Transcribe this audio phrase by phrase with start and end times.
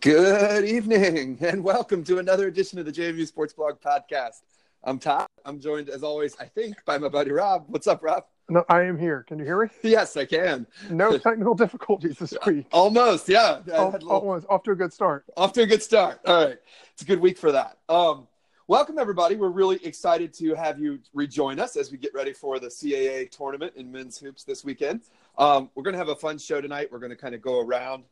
[0.00, 4.40] Good evening and welcome to another edition of the JMU Sports Blog podcast.
[4.82, 5.26] I'm Todd.
[5.44, 7.66] I'm joined as always, I think, by my buddy Rob.
[7.66, 8.24] What's up, Rob?
[8.48, 9.24] No, I am here.
[9.24, 9.68] Can you hear me?
[9.82, 10.66] Yes, I can.
[10.88, 12.66] No technical difficulties this week.
[12.72, 13.60] Almost, yeah.
[13.74, 14.42] Off, little...
[14.48, 15.26] off to a good start.
[15.36, 16.18] Off to a good start.
[16.24, 16.58] All right.
[16.94, 17.76] It's a good week for that.
[17.90, 18.26] Um,
[18.68, 19.36] welcome, everybody.
[19.36, 23.30] We're really excited to have you rejoin us as we get ready for the CAA
[23.30, 25.02] tournament in men's hoops this weekend.
[25.36, 26.88] Um, we're going to have a fun show tonight.
[26.90, 28.04] We're going to kind of go around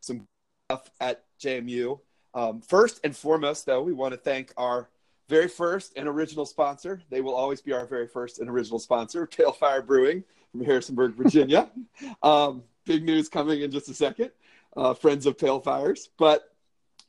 [0.00, 0.26] some
[1.00, 2.00] at JMU.
[2.34, 4.88] Um, first and foremost, though, we want to thank our
[5.28, 7.02] very first and original sponsor.
[7.10, 11.14] They will always be our very first and original sponsor, Pale Fire Brewing from Harrisonburg,
[11.14, 11.70] Virginia.
[12.22, 14.30] um, big news coming in just a second.
[14.76, 16.10] Uh, friends of Pale Fires.
[16.18, 16.52] But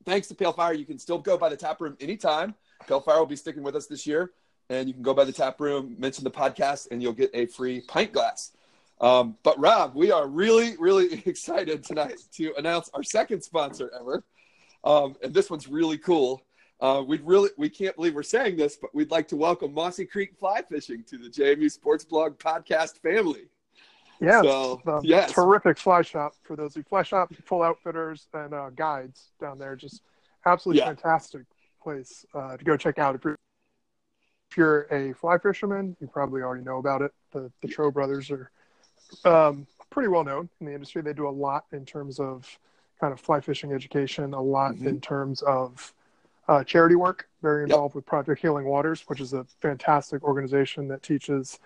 [0.05, 2.55] thanks to Pale Fire, you can still go by the tap room anytime.
[2.88, 4.31] Pale Fire will be sticking with us this year.
[4.69, 7.45] And you can go by the tap room, mention the podcast, and you'll get a
[7.45, 8.52] free pint glass.
[9.00, 14.23] Um, but Rob, we are really, really excited tonight to announce our second sponsor ever.
[14.84, 16.44] Um, and this one's really cool.
[16.80, 20.06] Uh, we really we can't believe we're saying this, but we'd like to welcome Mossy
[20.06, 23.50] Creek Fly Fishing to the JMU Sports Blog podcast family.
[24.20, 25.32] Yeah, so, yes.
[25.32, 29.76] terrific fly shop for those who fly shop, full outfitters, and uh, guides down there.
[29.76, 30.02] Just
[30.45, 30.88] absolutely yeah.
[30.88, 31.44] fantastic
[31.82, 33.16] place uh, to go check out.
[33.16, 33.38] If you're,
[34.52, 37.11] if you're a fly fisherman, you probably already know about it.
[37.32, 38.52] The the Trow brothers are
[39.25, 41.02] um, pretty well known in the industry.
[41.02, 42.59] They do a lot in terms of
[43.00, 44.88] kind of fly fishing education, a lot mm-hmm.
[44.88, 45.94] in terms of
[46.47, 47.95] uh, charity work, very involved yep.
[47.95, 51.59] with Project Healing Waters, which is a fantastic organization that teaches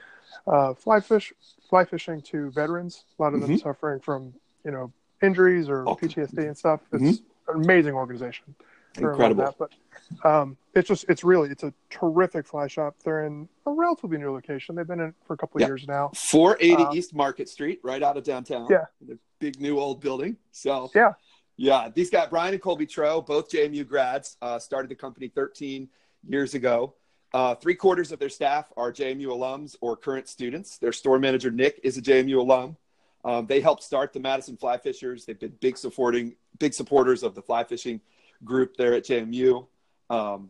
[0.48, 1.34] uh, fly fish
[1.70, 3.06] fly fishing to veterans.
[3.18, 3.52] A lot of mm-hmm.
[3.52, 4.34] them suffering from
[4.66, 5.86] you know injuries or.
[5.86, 6.82] PTSD and stuff.
[6.94, 7.58] It's mm-hmm.
[7.58, 8.56] an amazing organization.
[8.98, 9.46] Incredible.
[9.46, 9.72] That, but
[10.26, 12.96] um, it's just it's really it's a terrific fly shop.
[13.04, 14.76] They're in a relatively new location.
[14.76, 16.12] They've been in for a couple of years now.
[16.16, 18.68] 480 uh, East Market Street, right out of downtown.
[18.70, 20.38] Yeah, the big new old building.
[20.52, 21.14] So yeah,
[21.58, 21.90] yeah.
[21.94, 25.88] These guys, Brian and Colby Trow, both JMU grads, uh, started the company 13
[26.28, 26.96] years ago.
[27.34, 30.78] Uh, three quarters of their staff are JMU alums or current students.
[30.78, 32.76] Their store manager Nick is a JMU alum.
[33.24, 35.26] Um, they helped start the Madison Fly Fishers.
[35.26, 38.02] They've been big supporting, big supporters of the fly fishing
[38.44, 39.68] group there at JMU.
[40.10, 40.50] Um,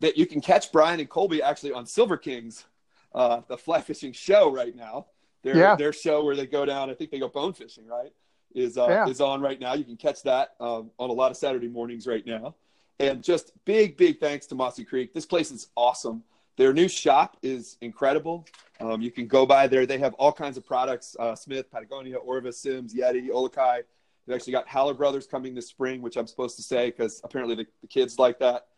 [0.00, 2.66] that you can catch Brian and Colby actually on Silver Kings,
[3.14, 5.06] uh, the fly fishing show right now.
[5.42, 5.76] Their yeah.
[5.76, 8.12] their show where they go down, I think they go bone fishing, right?
[8.54, 9.06] Is uh, yeah.
[9.08, 9.74] is on right now.
[9.74, 12.56] You can catch that um, on a lot of Saturday mornings right now.
[12.98, 15.14] And just big big thanks to Mossy Creek.
[15.14, 16.22] This place is awesome.
[16.56, 18.44] Their new shop is incredible.
[18.80, 19.86] Um, you can go by there.
[19.86, 23.84] They have all kinds of products: uh, Smith, Patagonia, Orvis, Simms, Yeti, Olukai.
[24.30, 27.56] They've actually got Howler Brothers coming this spring, which I'm supposed to say because apparently
[27.56, 28.68] the, the, kids like that.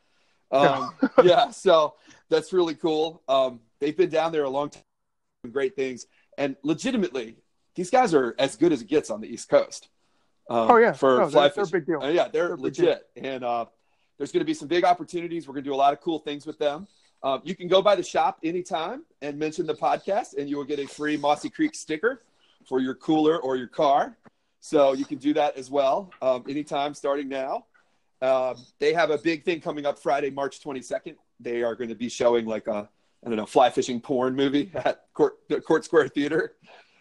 [0.51, 1.97] Um, yeah, so
[2.31, 3.23] that's really cool.
[3.29, 4.83] Um, they've been down there a long time,
[5.43, 6.07] doing great things,
[6.39, 7.37] and legitimately,
[7.75, 9.91] these guys are as good as it gets on the East Coast.
[10.49, 12.03] Um, oh yeah, for no, fly they're, they're big deal.
[12.03, 13.67] Uh, yeah, they're, they're legit, and uh,
[14.17, 15.47] there's going to be some big opportunities.
[15.47, 16.89] We're going to do a lot of cool things with them.
[17.23, 20.65] Um, you can go by the shop anytime and mention the podcast, and you will
[20.65, 22.23] get a free Mossy Creek sticker
[22.67, 24.17] for your cooler or your car.
[24.65, 27.67] So you can do that as well um, anytime starting now.
[28.23, 31.17] Um, they have a big thing coming up Friday, March 22nd.
[31.41, 32.89] They are going to be showing like a,
[33.27, 35.35] I don't know, fly fishing porn movie at Court,
[35.67, 36.55] Court Square Theater.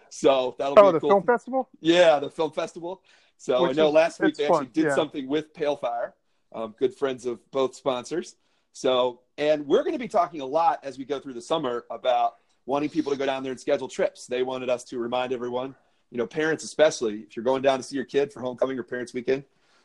[0.09, 1.09] So that'll oh, be the cool.
[1.11, 1.69] film festival.
[1.81, 3.03] Yeah, the film festival.
[3.37, 4.63] So Which I know is, last week they fun.
[4.63, 4.95] actually did yeah.
[4.95, 6.15] something with Pale Fire.
[6.55, 8.37] Um, good friends of both sponsors.
[8.73, 11.85] So, and we're going to be talking a lot as we go through the summer
[11.91, 14.25] about wanting people to go down there and schedule trips.
[14.25, 15.75] They wanted us to remind everyone
[16.11, 18.83] you know, parents especially, if you're going down to see your kid for homecoming or
[18.83, 19.43] parents weekend,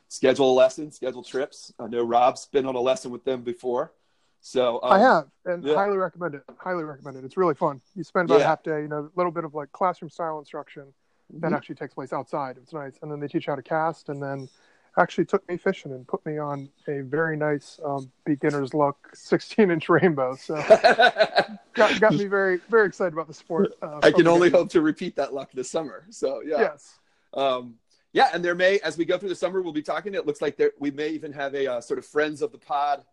[0.09, 1.73] schedule a lesson, schedule trips.
[1.79, 3.93] I know Rob's been on a lesson with them before.
[4.41, 5.75] So um, I have, and yeah.
[5.75, 6.43] highly recommend it.
[6.59, 7.25] Highly recommend it.
[7.25, 7.81] It's really fun.
[7.95, 8.45] You spend about yeah.
[8.45, 10.93] a half day, you know, a little bit of like classroom style instruction
[11.31, 11.55] that mm-hmm.
[11.55, 12.57] actually takes place outside.
[12.57, 14.49] It's nice, and then they teach you how to cast, and then
[14.99, 19.71] actually took me fishing and put me on a very nice um, beginner's luck 16
[19.71, 20.35] inch rainbow.
[20.37, 20.55] So
[21.77, 23.75] got, got me very, very excited about the sport.
[23.81, 26.07] Uh, I can only hope to repeat that luck this summer.
[26.11, 26.61] So yeah.
[26.61, 26.99] Yes.
[27.35, 27.75] Um,
[28.13, 28.31] yeah.
[28.33, 30.57] And there may, as we go through the summer, we'll be talking, it looks like
[30.57, 33.05] there, we may even have a uh, sort of friends of the pod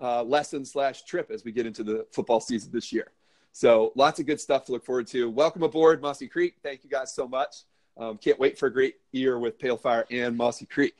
[0.00, 3.08] uh, lesson slash trip as we get into the football season this year.
[3.52, 5.30] So lots of good stuff to look forward to.
[5.30, 6.56] Welcome aboard Mossy Creek.
[6.62, 7.56] Thank you guys so much.
[7.96, 10.94] Um, can't wait for a great year with Pale Fire and Mossy Creek.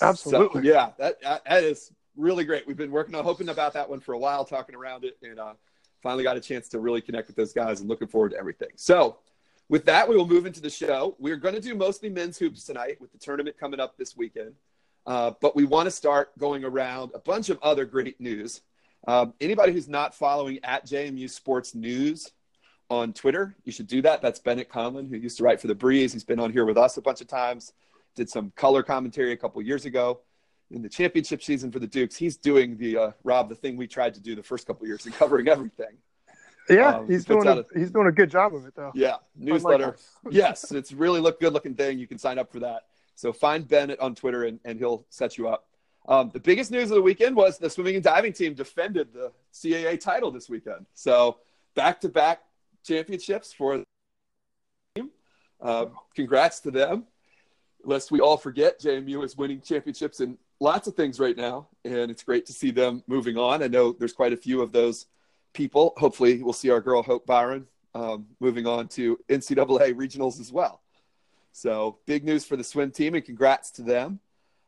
[0.00, 0.62] Absolutely.
[0.62, 2.66] So, yeah, that that is really great.
[2.66, 5.38] We've been working on hoping about that one for a while, talking around it, and
[5.38, 5.54] uh,
[6.02, 8.70] finally got a chance to really connect with those guys and looking forward to everything.
[8.76, 9.18] So,
[9.68, 11.16] with that, we will move into the show.
[11.18, 14.54] We're going to do mostly men's hoops tonight with the tournament coming up this weekend.
[15.06, 18.60] Uh, but we want to start going around a bunch of other great news.
[19.08, 22.30] Um, anybody who's not following at JMU Sports News
[22.90, 24.20] on Twitter, you should do that.
[24.20, 26.12] That's Bennett Conlin, who used to write for The Breeze.
[26.12, 27.72] He's been on here with us a bunch of times
[28.14, 30.20] did some color commentary a couple years ago.
[30.72, 32.16] In the championship season for the Dukes.
[32.16, 35.04] He's doing the uh, Rob the thing we tried to do the first couple years
[35.06, 35.98] and covering everything.
[36.68, 38.92] Yeah, um, he's doing a, a, he's doing a good job of it though.
[38.94, 39.96] Yeah, newsletter.
[40.30, 41.98] yes, it's really look good looking thing.
[41.98, 42.86] You can sign up for that.
[43.14, 45.66] So find Bennett on Twitter and, and he'll set you up.
[46.08, 49.32] Um, the biggest news of the weekend was the swimming and diving team defended the
[49.52, 50.86] CAA title this weekend.
[50.94, 51.38] So
[51.74, 52.40] back to back
[52.84, 53.84] championships for the
[54.96, 55.10] team.
[55.60, 55.86] Uh,
[56.16, 57.04] congrats to them.
[57.84, 62.10] Lest we all forget, JMU is winning championships in lots of things right now, and
[62.10, 63.62] it's great to see them moving on.
[63.62, 65.06] I know there's quite a few of those
[65.52, 65.94] people.
[65.96, 70.80] Hopefully, we'll see our girl Hope Byron um, moving on to NCAA regionals as well.
[71.52, 74.20] So big news for the swim team, and congrats to them.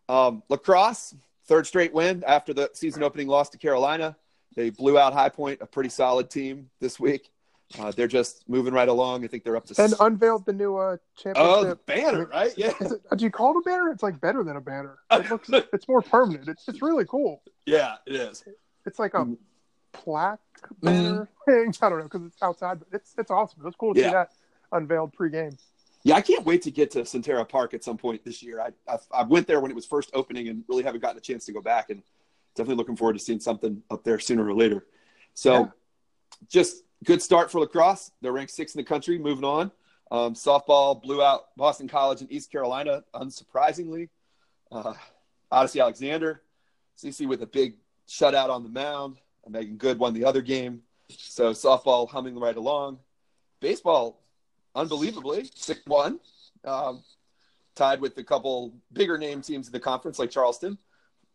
[0.08, 1.14] Um, lacrosse,
[1.46, 4.16] third straight win after the season opening loss to Carolina.
[4.54, 7.30] They blew out High Point, a pretty solid team this week.
[7.78, 9.24] Uh, they're just moving right along.
[9.24, 11.78] I think they're up to and s- unveiled the new uh, championship.
[11.78, 12.52] Oh, banner, right?
[12.56, 12.72] Yeah.
[12.80, 13.90] It, do you call it a banner?
[13.90, 14.98] It's like better than a banner.
[15.10, 16.48] It looks, it's more permanent.
[16.48, 17.42] It's it's really cool.
[17.66, 18.44] Yeah, it is.
[18.86, 19.36] It's like a mm.
[19.92, 20.38] plaque
[20.82, 21.50] banner mm-hmm.
[21.50, 21.74] thing.
[21.82, 23.62] I don't know because it's outside, but it's it's awesome.
[23.62, 24.06] It was cool to yeah.
[24.06, 24.32] see that
[24.72, 25.58] unveiled pregame.
[26.04, 28.60] Yeah, I can't wait to get to Sentara Park at some point this year.
[28.60, 31.20] I, I, I went there when it was first opening and really haven't gotten a
[31.20, 32.02] chance to go back, and
[32.54, 34.84] definitely looking forward to seeing something up there sooner or later.
[35.32, 35.66] So, yeah.
[36.50, 38.10] just good start for lacrosse.
[38.20, 39.18] They're ranked sixth in the country.
[39.18, 39.70] Moving on,
[40.10, 44.08] um, softball blew out Boston College and East Carolina, unsurprisingly.
[44.72, 44.94] Uh,
[45.52, 46.42] Odicci Alexander,
[46.98, 47.74] CC with a big
[48.08, 49.16] shutout on the mound.
[49.48, 50.82] Megan Good won the other game.
[51.10, 52.98] So softball humming right along.
[53.60, 54.20] Baseball
[54.74, 56.20] unbelievably, 6 1,
[56.64, 57.02] um,
[57.74, 60.78] tied with a couple bigger name teams in the conference like Charleston.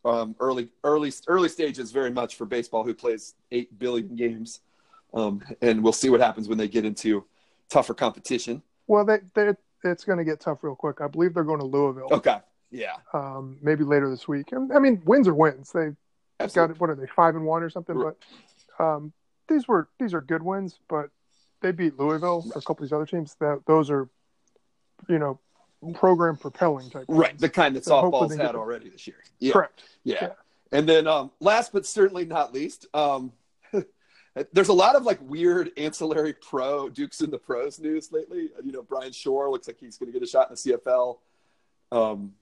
[0.05, 4.61] Um, early, early, early stages very much for baseball, who plays 8 billion games.
[5.13, 7.25] Um, and we'll see what happens when they get into
[7.69, 8.61] tougher competition.
[8.87, 9.53] Well, they, they
[9.83, 11.01] it's going to get tough real quick.
[11.01, 12.09] I believe they're going to Louisville.
[12.11, 12.39] Okay.
[12.71, 12.95] Yeah.
[13.13, 14.49] Um, maybe later this week.
[14.53, 15.71] I mean, wins are wins.
[15.71, 15.91] They
[16.53, 17.95] got what are they five and one or something?
[17.95, 19.13] But um,
[19.47, 20.79] these were these are good wins.
[20.87, 21.09] But
[21.61, 23.35] they beat Louisville or a couple of these other teams.
[23.39, 24.07] That those are,
[25.07, 25.39] you know,
[25.93, 27.05] program propelling type.
[27.07, 29.17] Right, the kind that so softball's had already this year.
[29.39, 29.53] Yeah.
[29.53, 29.83] Correct.
[30.03, 30.17] Yeah.
[30.21, 30.29] yeah.
[30.71, 33.31] And then um, last but certainly not least, um,
[34.53, 38.49] there's a lot of like weird ancillary pro Dukes in the pros news lately.
[38.63, 41.17] You know, Bryan Schor looks like he's going to get a shot in the CFL.
[41.91, 42.33] Um,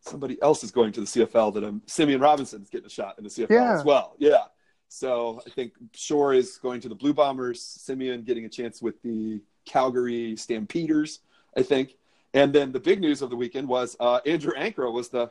[0.00, 3.24] somebody else is going to the CFL that I'm Simeon Robinson's getting a shot in
[3.24, 3.78] the CFL yeah.
[3.78, 4.14] as well.
[4.18, 4.44] Yeah.
[4.88, 9.00] So I think Schor is going to the Blue Bombers, Simeon getting a chance with
[9.02, 11.20] the Calgary Stampeders,
[11.56, 11.94] I think.
[12.32, 15.30] And then the big news of the weekend was uh, Andrew Ankrah was the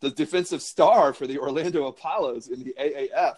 [0.00, 3.34] the defensive star for the Orlando Apollos in the AAF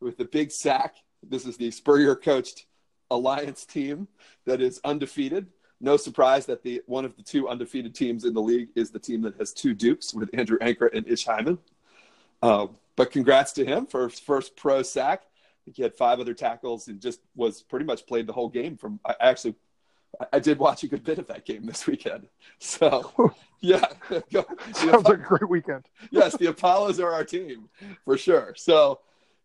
[0.00, 0.96] with the big sack.
[1.22, 2.66] This is the Spurrier coached
[3.10, 4.08] Alliance team
[4.46, 5.46] that is undefeated.
[5.80, 8.98] No surprise that the one of the two undefeated teams in the league is the
[8.98, 11.58] team that has two Dukes with Andrew Ankrah and Ish Hyman.
[12.42, 15.22] Um, but congrats to him for his first pro sack.
[15.24, 18.48] I think he had five other tackles and just was pretty much played the whole
[18.48, 18.76] game.
[18.76, 19.54] From I actually,
[20.32, 22.28] I did watch a good bit of that game this weekend.
[22.58, 23.84] So yeah,
[24.72, 25.86] sounds like a great weekend.
[26.10, 27.68] yes, the Apollos are our team
[28.04, 28.54] for sure.
[28.56, 29.00] So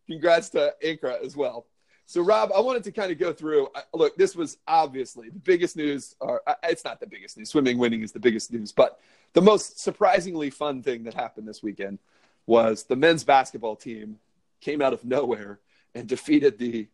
[0.08, 1.66] congrats to Ankrah as well.
[2.08, 3.68] So, Rob, I wanted to kind of go through.
[3.74, 7.50] Uh, look, this was obviously the biggest news, or uh, it's not the biggest news.
[7.50, 9.00] Swimming winning is the biggest news, but
[9.34, 11.98] the most surprisingly fun thing that happened this weekend
[12.46, 14.20] was the men's basketball team
[14.62, 15.60] came out of nowhere
[15.96, 16.88] and defeated the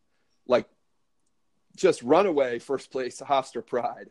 [0.48, 0.68] like
[1.76, 4.10] just runaway first place Hofstra Pride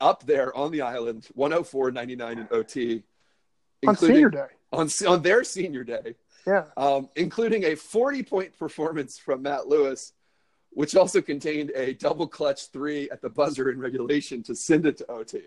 [0.00, 3.02] up there on the island, 104.99 in OT.
[3.86, 4.46] On senior day.
[4.72, 6.14] On, on their senior day.
[6.46, 6.64] Yeah.
[6.76, 10.12] Um, including a 40 point performance from Matt Lewis,
[10.70, 14.98] which also contained a double clutch three at the buzzer in regulation to send it
[14.98, 15.40] to OT.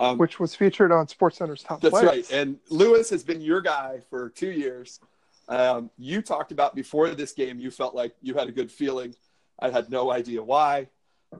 [0.00, 1.80] Um, Which was featured on SportsCenter's top.
[1.80, 2.30] That's right.
[2.30, 5.00] And Lewis has been your guy for two years.
[5.48, 9.14] Um, you talked about before this game, you felt like you had a good feeling.
[9.58, 10.88] I had no idea why.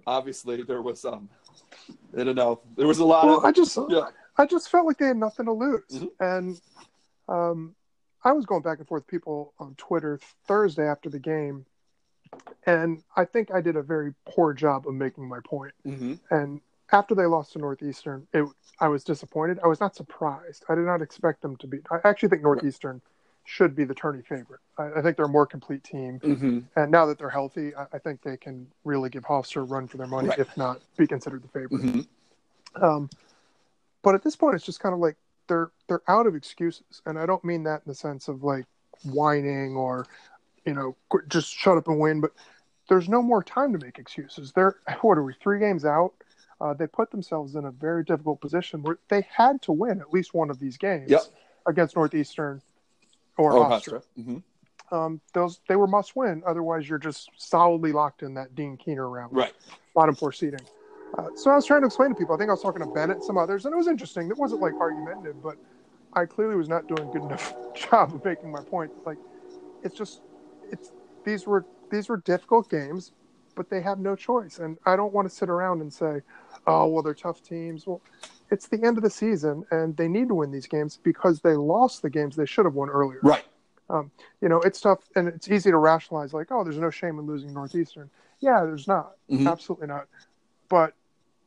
[0.06, 1.28] Obviously, there was um,
[2.16, 3.44] I don't know, there was a lot well, of.
[3.44, 4.08] I just, yeah.
[4.36, 6.06] I just felt like they had nothing to lose, mm-hmm.
[6.20, 6.60] and
[7.28, 7.74] um,
[8.28, 11.64] I was going back and forth with people on Twitter Thursday after the game,
[12.66, 15.72] and I think I did a very poor job of making my point.
[15.86, 16.14] Mm-hmm.
[16.30, 16.60] And
[16.92, 18.44] after they lost to Northeastern, it,
[18.80, 19.60] I was disappointed.
[19.64, 20.62] I was not surprised.
[20.68, 21.78] I did not expect them to be.
[21.90, 23.00] I actually think Northeastern
[23.46, 24.60] should be the tourney favorite.
[24.76, 26.58] I, I think they're a more complete team, mm-hmm.
[26.76, 29.88] and now that they're healthy, I, I, think they can really give Hofstra a run
[29.88, 30.38] for their money, right.
[30.38, 31.80] if not be considered the favorite.
[31.80, 32.84] Mm-hmm.
[32.84, 33.08] Um,
[34.02, 35.16] but at this point, it's just kind of like
[35.48, 38.66] they're they're out of excuses, and I don't mean that in the sense of like
[39.04, 40.06] whining or
[40.64, 40.96] you know
[41.28, 42.32] just shut up and win, but
[42.88, 44.52] there's no more time to make excuses.
[44.52, 46.12] They're what are we three games out?
[46.60, 50.12] uh, they put themselves in a very difficult position where they had to win at
[50.12, 51.22] least one of these games yep.
[51.66, 52.60] against Northeastern
[53.36, 54.02] or oh, Hofstra.
[54.18, 54.94] Mm-hmm.
[54.94, 56.42] Um, those they were must win.
[56.46, 59.36] Otherwise, you're just solidly locked in that Dean Keener round.
[59.36, 59.52] Right.
[59.94, 60.60] Bottom four seating.
[61.16, 62.34] Uh, so I was trying to explain to people.
[62.34, 64.28] I think I was talking to Bennett, some others, and it was interesting.
[64.28, 65.56] It wasn't like argumentative, but
[66.12, 68.90] I clearly was not doing a good enough job of making my point.
[69.06, 69.18] Like,
[69.82, 70.20] it's just,
[70.70, 70.92] it's
[71.24, 73.12] these were these were difficult games,
[73.54, 74.58] but they have no choice.
[74.58, 76.20] And I don't want to sit around and say,
[76.66, 77.86] oh well, they're tough teams.
[77.86, 78.02] Well,
[78.50, 81.54] it's the end of the season, and they need to win these games because they
[81.54, 83.20] lost the games they should have won earlier.
[83.22, 83.44] Right.
[83.90, 84.10] Um,
[84.42, 87.26] you know, it's tough, and it's easy to rationalize like, oh, there's no shame in
[87.26, 88.10] losing Northeastern.
[88.40, 89.12] Yeah, there's not.
[89.30, 89.48] Mm-hmm.
[89.48, 90.06] Absolutely not.
[90.68, 90.94] But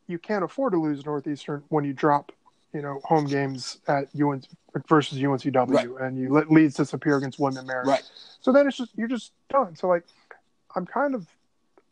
[0.07, 2.31] you can't afford to lose Northeastern when you drop,
[2.73, 4.45] you know, home games at UNC
[4.87, 6.05] versus UNCW, right.
[6.05, 7.85] and you let leads disappear against William Mary.
[7.85, 8.03] Right.
[8.39, 9.75] So then it's just you're just done.
[9.75, 10.03] So like,
[10.75, 11.27] I'm kind of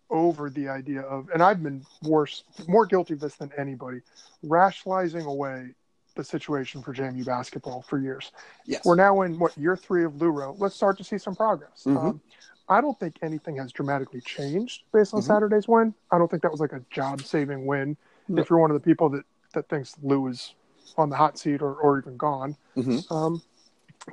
[0.10, 4.01] over the idea of, and I've been worse, more guilty of this than anybody,
[4.42, 5.70] rationalizing away
[6.16, 8.32] the situation for JMU basketball for years.
[8.66, 8.84] Yes.
[8.84, 10.56] We're now in what year three of Lou Rowe.
[10.58, 11.84] Let's start to see some progress.
[11.86, 11.98] Mm-hmm.
[11.98, 12.22] Um,
[12.70, 15.28] I don't think anything has dramatically changed based on mm-hmm.
[15.28, 15.94] Saturday's win.
[16.12, 17.98] I don't think that was like a job saving win.
[18.28, 18.42] No.
[18.42, 20.54] If you're one of the people that, that thinks Lou is
[20.98, 22.56] on the hot seat or, or even gone.
[22.78, 23.12] Mm-hmm.
[23.12, 23.42] Um,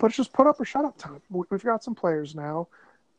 [0.01, 1.21] but it's just put up or shut up time.
[1.31, 2.69] We've got some players now,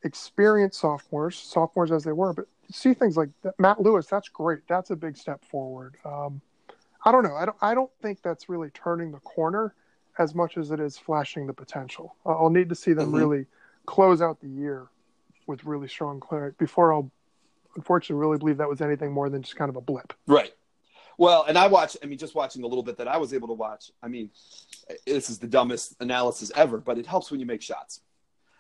[0.03, 3.53] experienced sophomores, sophomores as they were, but see things like that.
[3.59, 4.07] Matt Lewis.
[4.07, 4.61] That's great.
[4.67, 5.95] That's a big step forward.
[6.03, 6.41] Um,
[7.05, 7.35] I don't know.
[7.35, 7.57] I don't.
[7.61, 9.75] I don't think that's really turning the corner
[10.19, 12.15] as much as it is flashing the potential.
[12.25, 13.15] I'll need to see them mm-hmm.
[13.15, 13.45] really
[13.85, 14.87] close out the year
[15.47, 17.11] with really strong clarity before I'll
[17.75, 20.13] unfortunately really believe that was anything more than just kind of a blip.
[20.27, 20.53] Right.
[21.17, 23.47] Well, and I watched, I mean, just watching a little bit that I was able
[23.47, 24.29] to watch, I mean,
[25.05, 28.01] this is the dumbest analysis ever, but it helps when you make shots.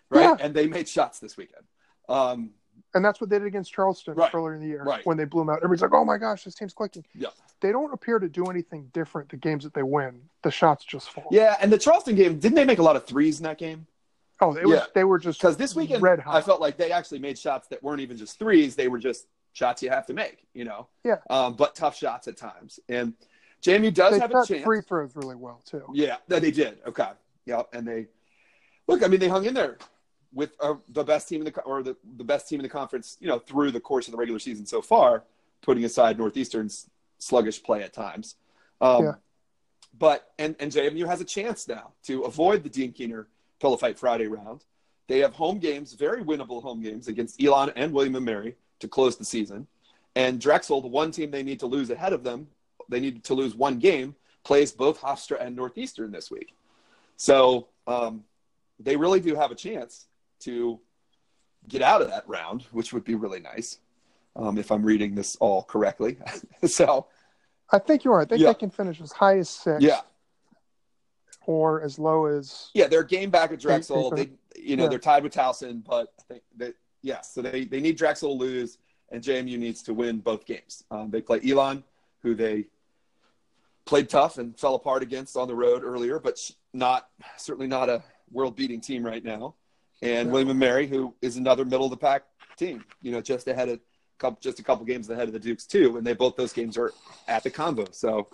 [0.09, 0.21] Right.
[0.21, 0.37] Yeah.
[0.39, 1.63] And they made shots this weekend.
[2.09, 2.51] Um,
[2.95, 4.33] and that's what they did against Charleston right.
[4.33, 5.05] earlier in the year right.
[5.05, 5.57] when they blew them out.
[5.57, 7.05] Everybody's like, oh my gosh, this team's clicking.
[7.13, 7.29] Yeah.
[7.59, 10.21] They don't appear to do anything different the games that they win.
[10.43, 11.27] The shots just fall.
[11.31, 11.57] Yeah.
[11.61, 13.85] And the Charleston game, didn't they make a lot of threes in that game?
[14.39, 14.67] Oh, they, yeah.
[14.67, 16.35] was, they were just because this weekend red hot.
[16.35, 19.27] I felt like they actually made shots that weren't even just threes; they were just
[19.53, 20.45] shots you have to make.
[20.53, 21.17] You know, yeah.
[21.29, 22.79] Um, but tough shots at times.
[22.87, 23.13] And
[23.63, 24.63] JMU does they have a chance.
[24.63, 25.83] Free throws really well too.
[25.93, 26.77] Yeah, that they did.
[26.85, 27.09] Okay,
[27.45, 28.07] yeah, and they
[28.87, 29.03] look.
[29.03, 29.77] I mean, they hung in there
[30.33, 33.17] with uh, the best team in the or the, the best team in the conference.
[33.19, 35.23] You know, through the course of the regular season so far,
[35.61, 38.35] putting aside Northeastern's sluggish play at times.
[38.79, 39.11] Um, yeah.
[39.97, 43.27] But and and JMU has a chance now to avoid the Dean Keener
[43.59, 44.63] Pillow Fight Friday round.
[45.07, 48.87] They have home games, very winnable home games against Elon and William and Mary to
[48.87, 49.67] close the season.
[50.15, 52.47] And Drexel, the one team they need to lose ahead of them,
[52.89, 56.55] they need to lose one game, plays both Hofstra and Northeastern this week.
[57.15, 58.23] So um,
[58.79, 60.07] they really do have a chance
[60.41, 60.79] to
[61.67, 63.79] get out of that round, which would be really nice
[64.35, 66.17] um, if I'm reading this all correctly.
[66.65, 67.07] so
[67.71, 68.21] I think you are.
[68.21, 68.49] I think yeah.
[68.49, 69.81] they can finish as high as six.
[69.83, 70.01] Yeah
[71.47, 74.11] or as low as yeah, they're game back at Drexel.
[74.11, 74.89] They you know yeah.
[74.89, 78.77] they're tied with Towson, but they, they yeah, so they they need Drexel to lose,
[79.11, 80.83] and JMU needs to win both games.
[80.91, 81.83] Um, they play Elon,
[82.21, 82.65] who they
[83.85, 86.39] played tough and fell apart against on the road earlier, but
[86.73, 89.55] not certainly not a world beating team right now.
[90.01, 90.31] And yeah.
[90.31, 92.23] William and Mary, who is another middle of the pack
[92.57, 93.79] team, you know, just ahead of
[94.17, 96.77] couple, just a couple games ahead of the Dukes too, and they both those games
[96.77, 96.93] are
[97.29, 97.93] at the Convo.
[97.95, 98.27] So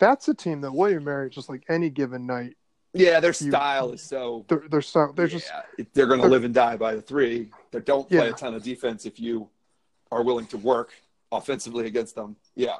[0.00, 2.56] that's a team that William Mary just like any given night.
[2.92, 4.44] Yeah, their style is so.
[4.48, 7.50] Their, their style, they're yeah, just they're going to live and die by the three.
[7.70, 8.30] They don't play yeah.
[8.30, 9.48] a ton of defense if you
[10.10, 10.90] are willing to work
[11.30, 12.34] offensively against them.
[12.56, 12.78] Yeah,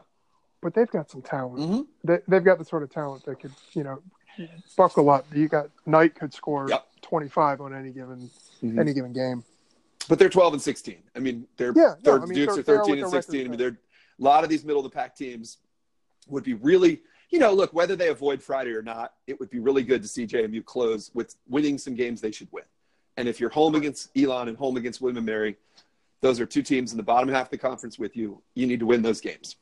[0.60, 1.60] but they've got some talent.
[1.60, 1.80] Mm-hmm.
[2.02, 4.02] They, they've got the sort of talent that could you know
[4.76, 5.26] buckle up.
[5.32, 6.88] You got Knight could score yep.
[7.02, 8.28] twenty five on any given
[8.64, 8.80] mm-hmm.
[8.80, 9.44] any given game.
[10.08, 11.02] But they're twelve and sixteen.
[11.14, 13.46] I mean, they're yeah, no, I mean, Dukes are thirteen and sixteen.
[13.46, 15.58] I mean, they're a lot of these middle of the pack teams
[16.30, 19.60] would be really you know, look, whether they avoid Friday or not, it would be
[19.60, 22.64] really good to see JMU close with winning some games they should win.
[23.16, 25.56] And if you're home against Elon and home against William and Mary,
[26.20, 28.42] those are two teams in the bottom half of the conference with you.
[28.54, 29.56] You need to win those games.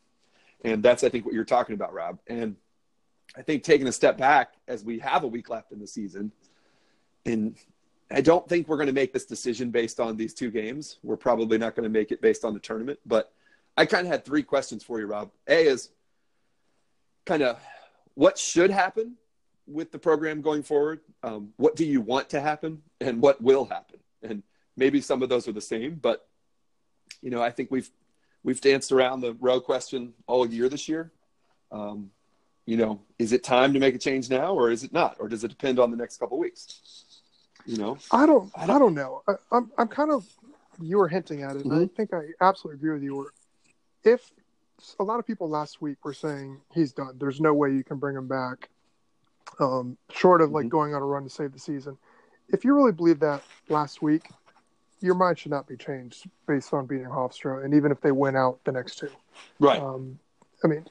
[0.64, 2.18] And that's, I think, what you're talking about, Rob.
[2.26, 2.56] And
[3.36, 6.32] I think taking a step back as we have a week left in the season,
[7.26, 7.54] and
[8.10, 10.98] I don't think we're going to make this decision based on these two games.
[11.02, 12.98] We're probably not going to make it based on the tournament.
[13.04, 13.30] But
[13.76, 15.30] I kind of had three questions for you, Rob.
[15.46, 15.90] A is
[17.28, 17.60] kind of
[18.14, 19.16] what should happen
[19.66, 21.00] with the program going forward.
[21.22, 24.00] Um, what do you want to happen, and what will happen?
[24.22, 24.42] And
[24.76, 26.26] maybe some of those are the same, but
[27.20, 27.90] you know, I think we've
[28.42, 31.12] we've danced around the Rowe question all year this year.
[31.70, 32.10] Um,
[32.64, 35.28] you know, is it time to make a change now, or is it not, or
[35.28, 37.04] does it depend on the next couple weeks?
[37.66, 39.22] You know, I don't, I don't, I don't know.
[39.28, 40.26] I, am I'm, I'm kind of,
[40.80, 41.64] you were hinting at it.
[41.64, 41.82] Mm-hmm.
[41.82, 43.28] I think I absolutely agree with you.
[44.04, 44.32] If
[44.98, 47.16] a lot of people last week were saying he's done.
[47.18, 48.68] There's no way you can bring him back,
[49.60, 50.70] um, short of like mm-hmm.
[50.70, 51.96] going on a run to save the season.
[52.50, 54.28] if you really believe that last week,
[55.00, 58.36] your mind should not be changed based on beating Hofstra, and even if they win
[58.36, 59.10] out the next two.
[59.60, 59.80] Right.
[59.80, 60.18] Um,
[60.64, 60.84] I mean,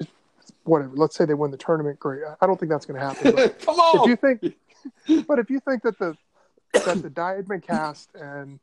[0.64, 0.96] whatever.
[0.96, 2.22] Let's say they win the tournament, great.
[2.40, 3.50] I don't think that's going to happen.
[3.66, 4.02] Come on.
[4.02, 6.16] If you think, but if you think that the
[6.86, 8.60] that the die had been cast and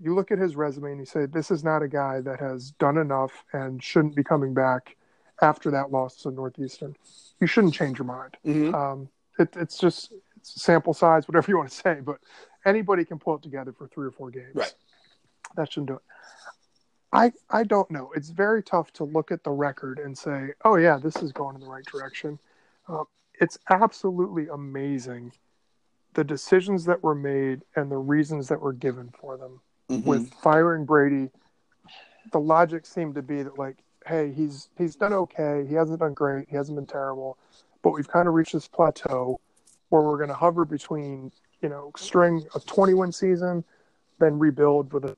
[0.00, 2.70] you look at his resume and you say this is not a guy that has
[2.72, 4.96] done enough and shouldn't be coming back
[5.40, 6.96] after that loss to Northeastern,
[7.40, 8.36] you shouldn't change your mind.
[8.44, 8.74] Mhm.
[8.74, 12.18] Um, it, it's just it's sample size, whatever you want to say, but
[12.64, 14.54] anybody can pull it together for three or four games.
[14.54, 14.74] Right.
[15.56, 16.02] That shouldn't do it.
[17.12, 18.10] I I don't know.
[18.14, 21.54] It's very tough to look at the record and say, oh yeah, this is going
[21.54, 22.38] in the right direction.
[22.88, 23.04] Uh,
[23.40, 25.32] it's absolutely amazing
[26.14, 30.04] the decisions that were made and the reasons that were given for them Mhm.
[30.04, 31.30] with firing Brady,
[32.32, 33.76] the logic seemed to be that like,
[34.06, 35.64] hey, he's he's done okay.
[35.66, 36.48] He hasn't done great.
[36.48, 37.38] He hasn't been terrible,
[37.82, 39.40] but we've kind of reached this plateau
[39.88, 43.64] where we're going to hover between you know string a 20 win season,
[44.18, 45.16] then rebuild with a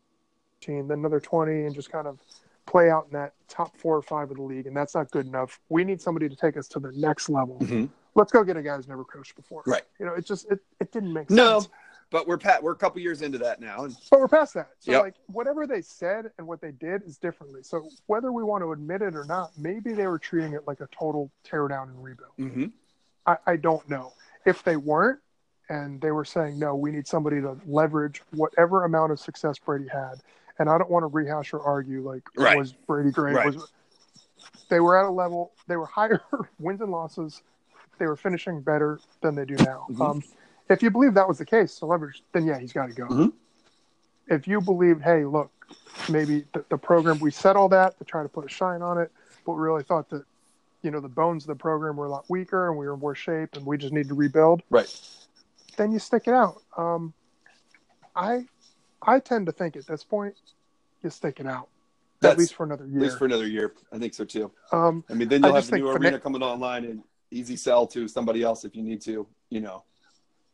[0.61, 2.21] team, then another 20, and just kind of
[2.67, 4.67] play out in that top four or five of the league.
[4.67, 5.59] And that's not good enough.
[5.71, 7.59] We need somebody to take us to the next level.
[7.61, 7.89] Mhm.
[8.15, 9.63] Let's go get a guy who's never coached before.
[9.67, 9.83] Right.
[9.99, 11.73] You know, it just it, it didn't make No, sense.
[12.11, 12.63] But we're pat.
[12.63, 14.71] We're a couple years into that now, and But we're past that.
[14.81, 15.03] So Yep.
[15.03, 17.63] like whatever they said and what they did is differently.
[17.63, 20.81] So whether we want to admit it or not, maybe they were treating it like
[20.81, 22.33] a total tear down and rebuild.
[22.39, 22.73] Mhm.
[23.27, 24.13] I, I don't know.
[24.45, 25.21] If they weren't
[25.69, 29.87] and they were saying, no, we need somebody to leverage whatever amount of success Brady
[29.89, 30.21] had.
[30.59, 32.57] And I don't want to rehash or argue like Right.
[32.57, 33.37] was Brady great?
[33.37, 33.47] Right.
[33.55, 33.71] Was
[34.69, 36.21] they were at a level they were higher
[36.59, 37.43] wins and losses.
[37.99, 39.87] They were finishing better than they do now.
[39.91, 40.01] Mhm.
[40.01, 40.23] Um,
[40.71, 43.07] if you believe that was the case, leverage, then yeah, he's got to go.
[43.07, 43.33] Mhm.
[44.29, 45.51] If you believe, hey, look,
[46.09, 48.99] maybe the, the program we said all that to try to put a shine on
[48.99, 49.11] it,
[49.45, 50.25] but we really thought that
[50.83, 53.01] you know the bones of the program were a lot weaker and we were in
[53.01, 54.63] worse shape and we just need to rebuild.
[54.71, 54.89] Right.
[55.77, 56.63] Then you stick it out.
[56.77, 57.13] Um,
[58.15, 58.47] I
[59.03, 60.35] I tend to think at this point
[61.03, 61.69] you stick it out
[62.21, 62.99] That's at least for another year.
[62.99, 63.75] at least for another year.
[63.93, 64.51] I think so too.
[64.73, 67.87] um, I mean, then you'll have just the new arena coming online and easy sell
[67.89, 69.27] to somebody else if you need to.
[69.51, 69.85] You know.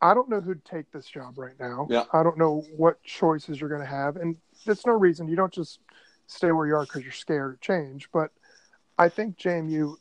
[0.02, 1.86] I don't know who'd take this job right now.
[1.90, 2.04] Yeah.
[2.12, 5.52] I don't know what choices you're going to have, and there's no reason you don't
[5.52, 5.80] just
[6.26, 8.08] stay where you are because you're scared of change.
[8.12, 8.30] But
[8.98, 9.94] I think JMU,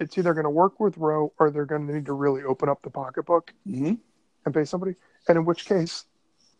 [0.00, 2.68] it's either going to work with Rowe or they're going to need to really open
[2.68, 3.94] up the pocketbook Mm-hmm.
[4.44, 4.94] and pay somebody.
[5.28, 6.04] And in which case,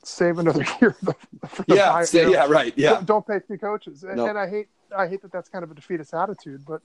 [0.05, 1.05] save another year for
[1.41, 2.03] the, for the Yeah.
[2.05, 2.47] say- you know, yeah.
[2.49, 2.73] Right.
[2.77, 2.91] Yeah.
[2.95, 4.05] Don't, don't pay three coaches.
[4.05, 4.27] And, No.
[4.27, 6.65] and I hate I hate that that's kind of a defeatist attitude.
[6.65, 6.81] But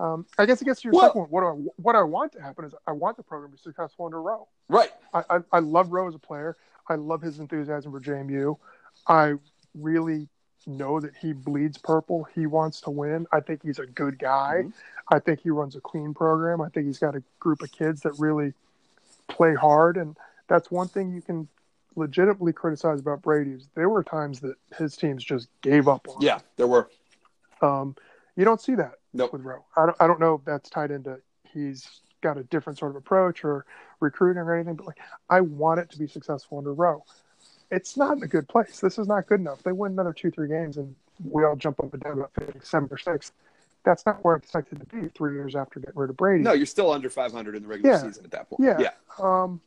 [0.00, 1.30] um, I guess it gets to your Well- second one.
[1.30, 4.06] What I what I want to happen is I want the program to be successful
[4.06, 4.48] under Rowe.
[4.68, 4.90] Right.
[5.12, 6.56] I, I, I love Rowe as a player.
[6.88, 8.56] I love his enthusiasm for JMU.
[9.06, 9.34] I
[9.74, 10.28] really
[10.66, 12.26] know that he bleeds purple.
[12.34, 13.26] He wants to win.
[13.32, 14.62] I think he's a good guy.
[14.66, 14.72] Mhm.
[15.12, 16.60] I think he runs a clean program.
[16.60, 18.54] I think he's got a group of kids that really
[19.28, 19.96] play hard.
[19.96, 20.16] And
[20.48, 21.48] that's one thing you can
[21.96, 26.20] legitimately criticize about Brady is there were times that his teams just gave up on.
[26.20, 26.38] Yeah.
[26.56, 26.88] There were.
[27.60, 27.96] Um,
[28.36, 29.32] you don't see that Nope.
[29.32, 29.64] with Rowe.
[29.76, 31.18] I don't, I don't know if that's tied into
[31.52, 33.64] he's got a different sort of approach or
[34.00, 37.04] recruiting or anything, but like I want it to be successful under Rowe.
[37.70, 38.80] It's not in a good place.
[38.80, 39.62] This is not good enough.
[39.62, 40.94] They win another two, three games and
[41.24, 42.30] we all jump up and down about
[42.62, 43.32] seventh or sixth.
[43.84, 46.42] That's not where I'm expected to be three years after getting rid of Brady.
[46.44, 48.02] No, you're still under 500 in the regular Yeah.
[48.02, 48.62] season at that point.
[48.62, 48.78] Yeah.
[48.78, 48.90] Yeah.
[49.18, 49.60] Um,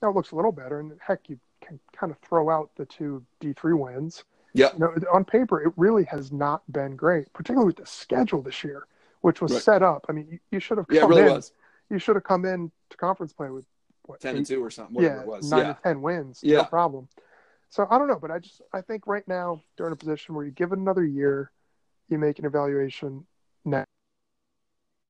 [0.00, 2.86] now it looks a little better, and heck, you can kind of throw out the
[2.86, 4.22] two D three wins.
[4.58, 4.72] Yep.
[4.74, 8.62] You know, on paper, it really has not been great, particularly with the schedule this
[8.64, 8.86] year,
[9.20, 9.62] which was Right.
[9.62, 10.06] set up.
[10.08, 10.98] I mean, you, you should have Yeah.
[10.98, 11.32] It come really in.
[11.32, 11.52] was
[11.90, 13.64] You should have come in to conference play with
[14.04, 15.02] what 10 and 2 or something.
[15.02, 15.50] Yeah, it was.
[15.50, 15.72] nine Yeah.
[15.74, 16.58] to ten wins, Yeah.
[16.58, 17.08] no problem.
[17.70, 20.34] So I don't know, but I just I think right now they're in a position
[20.34, 21.50] where you give it another year,
[22.08, 23.26] you make an evaluation
[23.64, 23.84] now,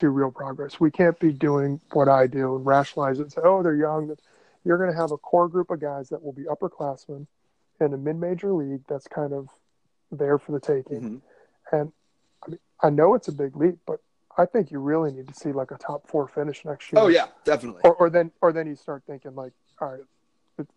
[0.00, 0.78] do real progress.
[0.80, 4.14] We can't be doing what I do and rationalize it and say, oh, they're young.
[4.64, 7.26] You're going to have a core group of guys that will be upperclassmen
[7.80, 9.48] in a mid-major league that's kind of
[10.10, 11.00] there for the taking.
[11.00, 11.20] Mhm.
[11.72, 11.92] And
[12.44, 14.00] I mean, I know it's a big leap, but
[14.36, 17.02] I think you really need to see like a top four finish next year.
[17.02, 17.26] Oh, yeah.
[17.44, 17.82] Definitely.
[17.84, 20.00] Or, or then, or then you start thinking like, all right,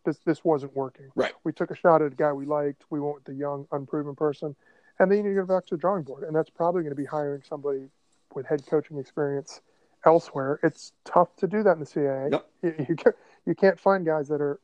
[0.06, 1.12] this this wasn't working.
[1.16, 1.34] Right.
[1.44, 2.84] We took a shot at a guy we liked.
[2.90, 4.56] We went with the young, unproven person,
[5.00, 6.24] and then you need to go back to the drawing board.
[6.24, 7.90] And that's probably going to be hiring somebody
[8.34, 9.62] with head coaching experience
[10.06, 10.60] elsewhere.
[10.64, 12.32] It's tough to do that in the CAA.
[12.32, 12.48] Yep.
[12.62, 14.60] You, you can't you can't find guys that are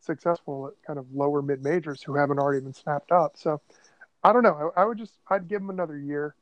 [0.00, 3.36] successful at kind of lower mid majors who haven't already been snapped up.
[3.36, 3.60] So
[4.22, 4.72] I don't know.
[4.76, 6.34] I, I would just I'd give him another year.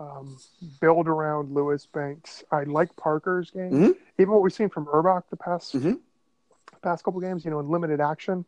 [0.00, 0.38] Um,
[0.80, 2.42] build around Lewis Banks.
[2.50, 3.70] I like Parker's game.
[3.70, 3.96] Mhm.
[4.18, 6.00] Even what we've seen from Urbach the past Mhm.
[6.82, 8.44] past couple games, you know, in limited action,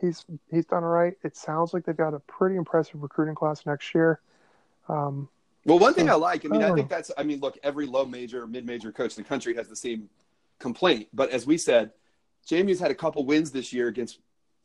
[0.00, 1.16] he's he's done all right.
[1.22, 4.20] It sounds like they've got a pretty impressive recruiting class next year.
[4.88, 5.28] Um,
[5.64, 7.56] Well, one thing I like, I mean, I I, don't think that's, I mean, look,
[7.62, 10.08] every low major, mid major coach in the country has the same
[10.58, 11.08] complaint.
[11.12, 11.92] But as we said,
[12.48, 14.18] JMU's had a couple wins this year against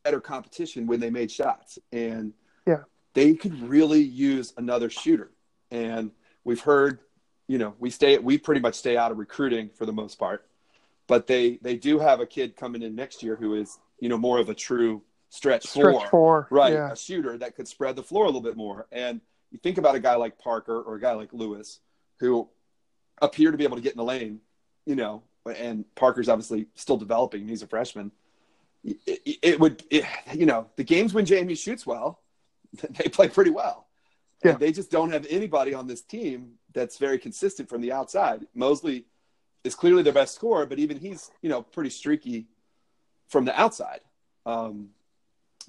[0.03, 1.79] better competition when they made shots.
[1.91, 2.33] And
[2.65, 5.31] yeah, they could really use another shooter.
[5.71, 6.11] And
[6.43, 6.99] we've heard,
[7.47, 10.47] you know, we stay we pretty much stay out of recruiting for the most part.
[11.07, 14.17] But they they do have a kid coming in next year who is, you know,
[14.17, 16.47] more of a true stretch, stretch four, four.
[16.51, 16.73] right?
[16.73, 16.91] Yeah.
[16.91, 18.87] A shooter that could spread the floor a little bit more.
[18.91, 21.79] And you think about a guy like Parker or a guy like Lewis
[22.19, 22.49] who
[23.21, 24.39] appear to be able to get in the lane,
[24.85, 27.47] you know, and Parker's obviously still developing.
[27.47, 28.11] He's a freshman.
[28.83, 32.21] It, it would, it, you know, the games when JMU shoots well,
[32.89, 33.87] they play pretty well.
[34.43, 34.51] Yeah.
[34.51, 38.45] And they just don't have anybody on this team that's very consistent from the outside.
[38.53, 39.05] Mosley
[39.63, 42.47] is clearly their best scorer, but even he's, you know, pretty streaky
[43.27, 44.01] from the outside.
[44.45, 44.89] Um,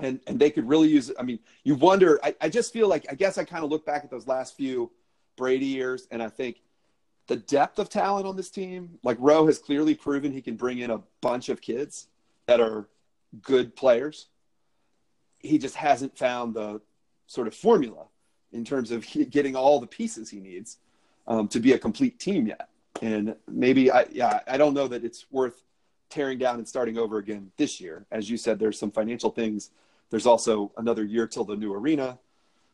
[0.01, 1.17] and and they could really use it.
[1.19, 2.21] I mean, you wonder.
[2.23, 4.57] I, I just feel like I guess I kind of look back at those last
[4.57, 4.93] few
[5.37, 6.61] Brady years, and I think
[7.29, 10.79] the depth of talent on this team, like Rowe has clearly proven he can bring
[10.79, 12.09] in a bunch of kids
[12.47, 12.89] that are
[13.43, 14.29] good players.
[15.39, 16.81] He just hasn't found the
[17.27, 18.07] sort of formula
[18.53, 20.79] in terms of getting all the pieces he needs
[21.27, 22.69] um, to be a complete team yet.
[23.03, 25.63] And maybe I, yeah, I don't know that it's worth
[26.09, 28.07] tearing down and starting over again this year.
[28.11, 29.71] As you said, there's some financial things.
[30.09, 32.19] There's also another year till the new arena.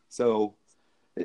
[0.08, 0.54] So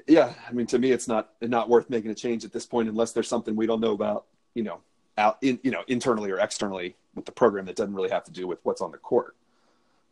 [0.08, 2.90] yeah, I mean, to me, it's not not worth making a change at this point
[2.90, 4.82] unless there's something we don't know about, you know,
[5.18, 8.32] out in you know internally or externally with the program that doesn't really have to
[8.32, 9.36] do with what's on the court.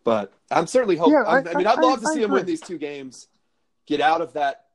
[0.04, 1.13] But I'm certainly hoping.
[1.13, 3.28] Yeah, I, I, mean, I'd love I, to see I him win these two games,
[3.86, 4.66] get out of that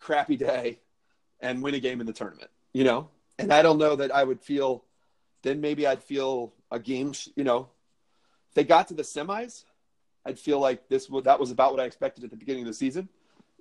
[0.00, 0.80] crappy day,
[1.40, 2.50] and win a game in the tournament.
[2.72, 4.84] You know, and I don't know that I would feel.
[5.42, 7.12] Then maybe I'd feel a game.
[7.12, 7.68] sh- You know,
[8.48, 9.64] if they got to the semis,
[10.26, 11.08] I'd feel like this.
[11.22, 13.08] That was about what I expected at the beginning of the season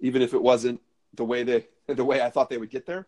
[0.02, 0.82] even if it wasn't
[1.16, 3.08] the way they the way I thought they would get there.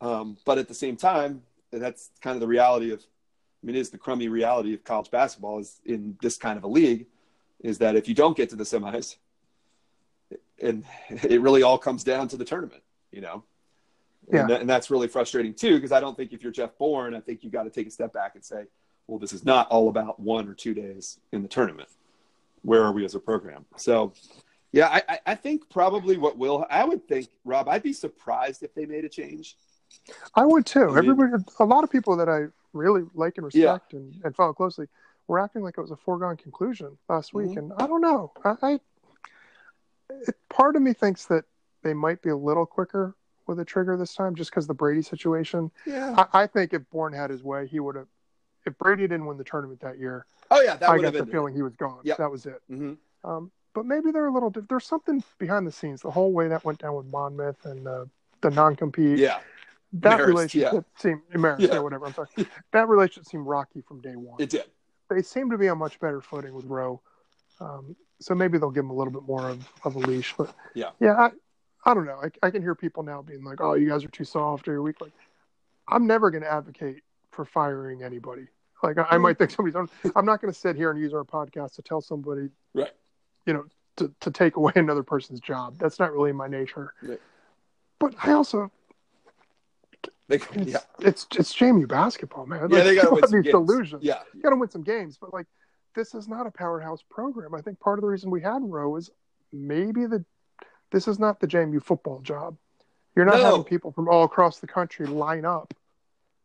[0.00, 3.00] Um, but at the same time, that's kind of the reality of.
[3.00, 6.64] I mean, it is the crummy reality of college basketball is in this kind of
[6.64, 7.06] a league,
[7.60, 9.16] is that if you don't get to the semis,
[10.60, 13.44] and it really all comes down to the tournament, you know.
[14.32, 14.42] Yeah.
[14.42, 17.20] And, and that's really frustrating too, because I don't think if you're Jeff Bourne, I
[17.20, 18.64] think you got to take a step back and say,
[19.06, 21.88] well, this is not all about one or two days in the tournament.
[22.62, 23.66] Where are we as a program?
[23.76, 24.14] So,
[24.74, 28.74] yeah, I, I- think probably what will I would think, Rob, I'd be surprised if
[28.74, 29.56] they made a change.
[30.34, 30.82] I would too.
[30.90, 33.72] I mean- Everybody, a lot of people that I really like and Yeah.
[33.72, 34.86] respect and, and follow closely
[35.28, 37.58] were acting like it was a foregone conclusion last week, Mhm.
[37.58, 38.32] and I don't know.
[38.44, 38.80] I, I
[40.10, 41.44] it, part of me thinks that
[41.82, 43.14] they might be a little quicker
[43.46, 45.70] with a trigger this time, just because the Brady situation.
[45.86, 46.14] Yeah.
[46.32, 48.08] I, I think if Bourne had his way, he would have.
[48.66, 51.54] If Brady didn't win the tournament that year, Oh yeah, that I got the feeling
[51.54, 52.00] he was gone.
[52.04, 52.16] Yep.
[52.16, 52.60] That was it.
[52.68, 54.50] hmm Um, but maybe they're a little.
[54.68, 56.00] There's something behind the scenes.
[56.02, 58.04] The whole way that went down with Monmouth and uh,
[58.40, 59.18] the non-compete.
[59.18, 59.38] Yeah.
[59.94, 61.74] that Marist, relationship seemed Marist, Yeah.
[61.74, 61.78] yeah.
[61.80, 62.06] whatever.
[62.06, 62.28] I'm sorry.
[62.72, 64.40] that relationship seemed rocky from day one.
[64.40, 64.64] It did.
[65.10, 67.00] they seem to be on much better footing with Rowe.
[67.60, 70.34] Um, so maybe they'll give him a little bit more of, of a leash.
[70.38, 70.90] But Yeah.
[71.00, 71.30] yeah, I,
[71.84, 72.20] I don't know.
[72.22, 74.72] I, I can hear people now being like, "Oh, you guys are too soft or
[74.72, 75.12] you're weak." Like,
[75.88, 78.46] I'm never going to advocate for firing anybody.
[78.82, 79.76] Like, I, I might think somebody's.
[79.76, 82.92] On, I'm not going to sit here and use our podcast to tell somebody, Right.
[83.46, 83.64] You know,
[83.96, 85.76] to, to take away another person's job.
[85.78, 86.94] That's not really my nature.
[88.00, 88.70] But I also,
[90.28, 90.78] They, it's, yeah.
[91.00, 92.68] it's it's JMU basketball, man.
[92.70, 93.66] Yeah, Like, they got to win some these games.
[93.66, 94.20] delusions Yeah.
[94.34, 95.46] you got to win some games, but like
[95.94, 97.54] this is not a powerhouse program.
[97.54, 99.10] I think part of the reason we had Rowe is
[99.52, 100.24] maybe the
[100.90, 102.56] this is not the JMU football job.
[103.14, 103.44] You're not No.
[103.44, 105.72] having people from all across the country line up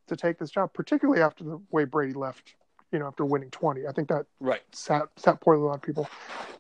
[0.08, 2.54] to take this job, particularly after the way Brady left.
[2.92, 4.62] You know, after winning 20, I think that Right.
[4.72, 6.10] sat sat poorly a lot of people.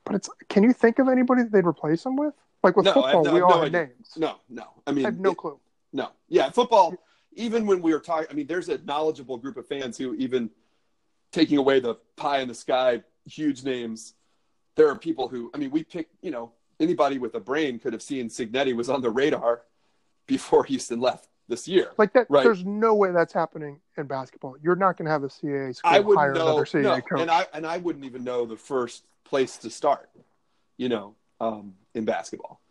[0.03, 2.33] But it's can you think of anybody that they'd replace him with?
[2.63, 4.13] Like with No, football, no- we all no have names.
[4.17, 4.65] No, no.
[4.85, 5.59] I mean, I have no it- clue.
[5.93, 6.09] No.
[6.27, 6.93] Yeah, football,
[7.33, 10.51] even when we were talking, I mean, there's a knowledgeable group of fans who, even
[11.31, 14.13] taking away the pie in the sky, huge names,
[14.75, 17.93] there are people who, I mean, we pick, you know, anybody with a brain could
[17.93, 19.61] have seen Cignetti was on the radar
[20.27, 21.91] before Houston left this year.
[21.97, 22.43] Like that, Right.
[22.43, 24.55] there's no way that's happening in basketball.
[24.61, 27.01] You're not going to have a CAA school I wouldn't hire know, another CAA no,
[27.01, 27.19] coach.
[27.19, 30.09] and I and I wouldn't even know the first place to start,
[30.77, 32.61] you know, um, in basketball,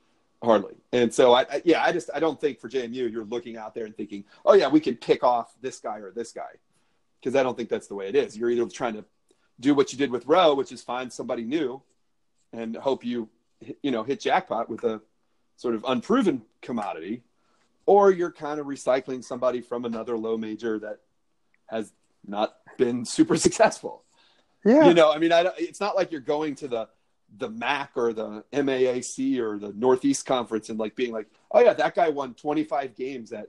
[0.42, 0.74] hardly.
[0.92, 3.74] And so I, I, yeah, I just I don't think for JMU you're looking out
[3.74, 6.52] there and thinking, oh yeah, we can pick off this guy or this guy,
[7.20, 8.38] because I don't think that's the way it is.
[8.38, 9.04] You're either trying to
[9.60, 11.82] do what you did with Rowe, which is find somebody new,
[12.52, 13.28] and hope you
[13.82, 15.00] you know hit jackpot with a
[15.56, 17.24] sort of unproven commodity,
[17.88, 20.98] or you're kind of recycling somebody from another low major that
[21.68, 21.90] has
[22.26, 24.04] not been super successful.
[24.62, 26.88] yeah, You know, I mean, I don't, it's not like you're going to the
[27.38, 31.72] the MAC or the MAAC or the Northeast Conference and like being like, oh yeah,
[31.74, 33.48] that guy won 25 games at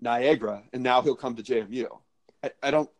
[0.00, 1.86] Niagara and now he'll come to JMU.
[2.42, 2.90] I, I don't,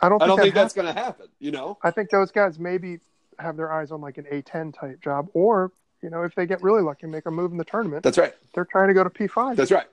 [0.00, 0.18] I don't.
[0.18, 1.26] Think I don't that think that's going to happen.
[1.40, 3.00] You know, I think those guys maybe
[3.40, 5.72] have their eyes on like an A10 type job, or
[6.02, 8.18] you know, if they get really lucky and make a move in the tournament, that's
[8.18, 8.34] right.
[8.54, 9.56] They're trying to go to P5.
[9.56, 9.86] That's right.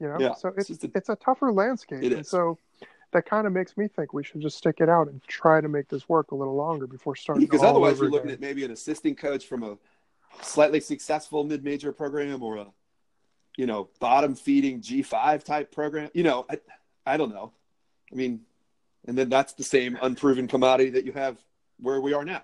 [0.00, 0.34] You know, yeah.
[0.34, 2.02] so it's it's, a, it's a tougher landscape.
[2.02, 2.18] It is.
[2.18, 2.58] And so
[3.12, 5.68] that kind of makes me think we should just stick it out and try to
[5.68, 7.44] make this work a little longer before starting.
[7.44, 9.76] Because otherwise, you're looking at maybe an assistant coach from a
[10.42, 12.66] slightly successful mid-major program or a,
[13.56, 16.10] you know, bottom-feeding G5 type program.
[16.14, 16.58] You know, I,
[17.06, 17.52] I don't know.
[18.12, 18.42] I mean,
[19.06, 21.38] and then that's the same unproven commodity that you have
[21.80, 22.42] where we are now.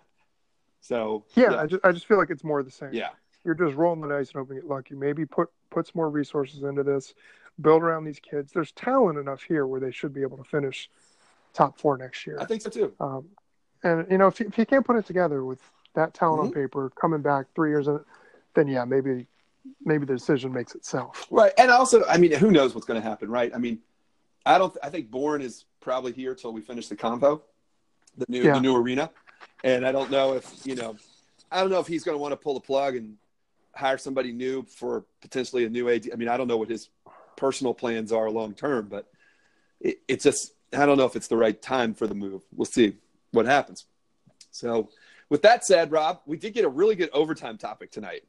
[0.80, 1.60] So yeah, yeah.
[1.60, 2.90] I just I just feel like it's more the same.
[2.92, 3.10] Yeah,
[3.44, 4.94] you're just rolling the dice and hoping it lucky.
[4.94, 7.14] Maybe put puts more resources into this
[7.60, 8.52] build around these kids.
[8.52, 10.90] There's talent enough here where they should be able to finish
[11.52, 12.38] top four next year.
[12.40, 12.92] I think so too.
[13.00, 13.28] Um,
[13.82, 15.60] and you know, if if you can't put it together with
[15.94, 16.58] that talent mm-hmm.
[16.58, 18.00] on paper, coming back three years, in,
[18.54, 19.26] then yeah, maybe
[19.84, 21.26] maybe the decision makes itself.
[21.30, 23.52] Right, and also, I mean, who knows what's going to happen, right?
[23.54, 23.78] I mean,
[24.44, 24.76] I don't.
[24.82, 27.42] I think Bourne is probably here till we finish the Convo,
[28.16, 28.54] the new yeah.
[28.54, 29.10] the new arena,
[29.62, 30.96] and I don't know if you know,
[31.50, 33.16] I don't know if he's going to want to pull the plug and
[33.74, 36.08] hire somebody new for potentially a new AD.
[36.12, 36.88] I mean, I don't know what his
[37.36, 39.08] personal plans are long term, but
[39.80, 42.42] it, it's just I don't know if it's the right time for the move.
[42.54, 42.96] We'll see
[43.30, 43.86] what happens.
[44.50, 44.90] So,
[45.28, 48.24] with that said, Rob, we did get a really good overtime topic tonight.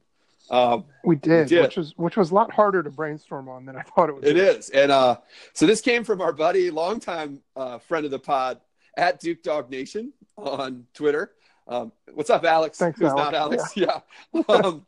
[0.48, 3.66] Um, we, did, we, did, which was which was a lot harder to brainstorm on
[3.66, 4.24] than I thought it was.
[4.24, 5.18] It is, and uh,
[5.54, 8.60] so this came from our buddy, longtime uh, friend of the pod
[8.96, 11.32] at Duke Dog Nation on Twitter.
[11.68, 12.78] Um, what's up, Alex?
[12.78, 13.24] Thanks, Who's Alex.
[13.24, 13.76] not Alex?
[13.76, 14.00] Yeah.
[14.32, 14.42] yeah.
[14.48, 14.86] Um,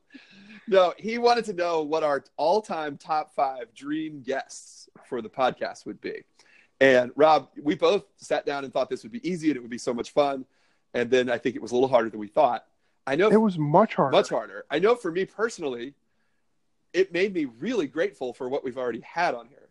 [0.68, 5.86] no, he wanted to know what our all-time top five dream guests for the podcast
[5.86, 6.22] would be.
[6.80, 9.70] And Rob, we both sat down and thought this would be easy and it would
[9.70, 10.44] be so much fun.
[10.94, 12.64] And then I think it was a little harder than we thought.
[13.06, 14.16] I know it was much harder.
[14.16, 14.64] Much harder.
[14.70, 15.94] I know for me personally,
[16.92, 19.68] it made me really grateful for what we've already had on here.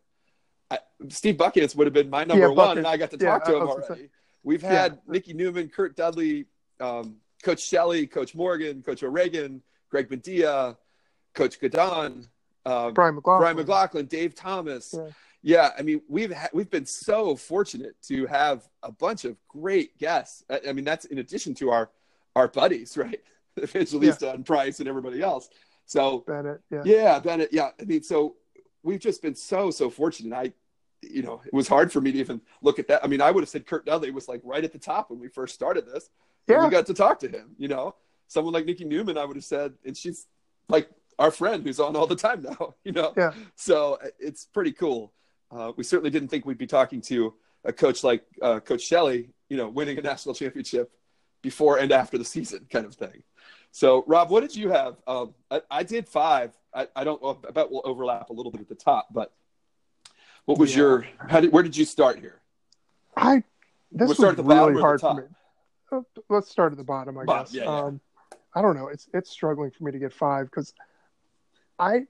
[0.70, 0.80] I,
[1.10, 3.54] Steve Buckhantz would have been my number yeah, one, and I got to talk yeah,
[3.54, 4.10] to him already.
[4.44, 5.14] We've had yeah.
[5.14, 6.46] Nikki Newman, Curt Dudley,
[6.80, 10.78] um, Coach Shelley, Coach Morgan, Coach O'Regan, Greg Madia,
[11.38, 12.28] Coach Gadon,
[12.66, 14.94] uh, Brian McLaughlin, Brian McLaughlin, Dave Thomas.
[14.98, 15.10] Yeah.
[15.44, 19.98] yeah I mean, we've ha- we've been so fortunate to have a bunch of great
[20.00, 20.44] guests.
[20.50, 21.92] I, I mean, that's in addition to our
[22.36, 23.22] our buddies, right?
[23.62, 24.34] Evangelista yeah.
[24.34, 25.50] and Price and everybody else.
[25.86, 27.70] So Bennett, yeah, yeah, Bennett, yeah.
[27.80, 28.36] I mean, so
[28.84, 30.36] we've just been so so fortunate.
[30.36, 30.54] I,
[31.02, 33.04] you know, it was hard for me to even look at that.
[33.04, 35.20] I mean, I would have said Curt Dudley was like right at the top when
[35.20, 36.10] we first started this.
[36.48, 37.56] Yeah, we got to talk to him.
[37.58, 37.96] You know,
[38.28, 40.26] someone like Nikki Newman, I would have said, and she's
[40.70, 40.90] like
[41.20, 43.14] our friend who's on all the time now, you know?
[43.18, 43.34] Yeah.
[43.56, 45.14] So it's pretty cool.
[45.52, 49.30] Uh, we certainly didn't think we'd be talking to a coach like uh, Coach Shelley,
[49.50, 50.92] you know, winning a national championship
[51.42, 53.24] before and after the season kind of thing.
[53.72, 54.96] So, Rob, what did you have?
[55.06, 56.52] Um, I, I, did five.
[56.74, 59.32] I, I don't, I bet we'll overlap a little bit at the top, but
[60.46, 60.78] what was yeah.
[60.78, 62.42] your, how did, where did you start here?
[63.16, 63.44] I,
[63.92, 65.24] this we'll was really hard for me.
[65.92, 67.54] Uh, let's start at the bottom, I bottom, guess.
[67.54, 67.80] Yeah, yeah.
[67.80, 68.02] Um,
[68.56, 68.88] I don't know.
[68.88, 70.74] It's, it's struggling for me to get five because
[71.80, 72.08] I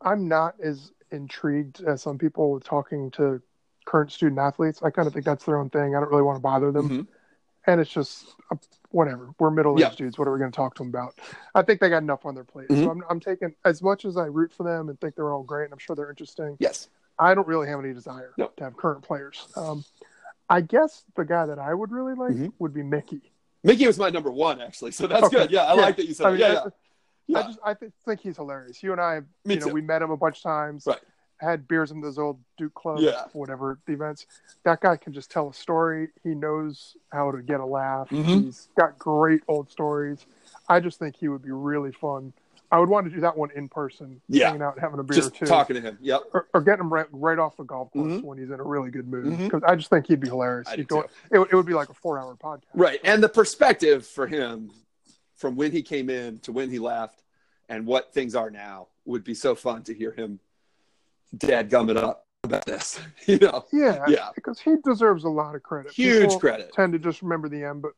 [0.00, 3.40] I'm not as intrigued as some people talking to
[3.84, 4.82] current student athletes.
[4.82, 5.94] I kind of think that's their own thing.
[5.94, 6.88] I don't really want to bother them.
[6.88, 7.02] Mm-hmm.
[7.64, 8.56] And it's just uh,
[8.90, 9.30] whatever.
[9.38, 9.94] We're middle aged yeah.
[9.94, 10.18] dudes.
[10.18, 11.14] What are we going to talk to them about?
[11.54, 12.68] I think they got enough on their plate.
[12.68, 12.84] Mm-hmm.
[12.84, 15.44] So I'm, I'm taking as much as I root for them and think they're all
[15.44, 15.64] great.
[15.64, 16.56] And I'm sure they're interesting.
[16.58, 16.88] Yes.
[17.18, 19.46] I don't really have any desire to have current players.
[19.54, 19.84] Um,
[20.48, 22.48] I guess the guy that I would really like mm-hmm.
[22.58, 23.32] would be Mickey.
[23.62, 24.90] Mickey was my number one, actually.
[24.90, 25.36] So that's okay.
[25.36, 25.50] good.
[25.52, 25.80] Yeah, I yeah.
[25.82, 26.26] like that you said.
[26.26, 26.64] I mean, yeah, yeah.
[27.34, 28.82] I just I th- think he's hilarious.
[28.82, 29.72] You and I, Me you know, too.
[29.72, 30.84] we met him a bunch of times.
[30.86, 30.98] Right.
[31.40, 33.24] Had beers in those old Duke clubs, yeah.
[33.32, 34.26] whatever the events.
[34.62, 36.10] That guy can just tell a story.
[36.22, 38.10] He knows how to get a laugh.
[38.10, 38.44] Mm-hmm.
[38.44, 40.24] He's got great old stories.
[40.68, 42.32] I just think he would be really fun.
[42.70, 44.46] I would want to do that one in person, yeah.
[44.46, 46.80] hanging out, having a beer just or two, talking to him, yep, or, or getting
[46.80, 48.26] him right, right, off the golf course mm-hmm.
[48.26, 49.36] when he's in a really good mood.
[49.36, 49.70] Because mm-hmm.
[49.70, 50.70] I just think he'd be hilarious.
[50.70, 52.98] He'd go, it, it would be like a four-hour podcast, right?
[53.04, 54.70] And the perspective for him
[55.42, 57.24] from when he came in to when he left
[57.68, 60.38] and what things are now would be so fun to hear him
[61.36, 63.00] dad gumming up about this.
[63.26, 63.64] you know?
[63.72, 64.04] Yeah.
[64.06, 64.28] Yeah.
[64.36, 65.92] Because he deserves a lot of credit.
[65.92, 66.72] Huge People credit.
[66.72, 67.92] Tend to just remember the end, but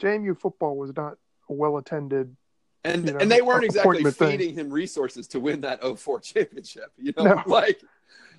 [0.00, 1.16] JMU football was not
[1.48, 2.36] a well attended.
[2.82, 4.54] And you know, and they weren't exactly feeding thing.
[4.56, 6.92] him resources to win that 04 championship.
[6.98, 7.42] You know, no.
[7.46, 7.80] like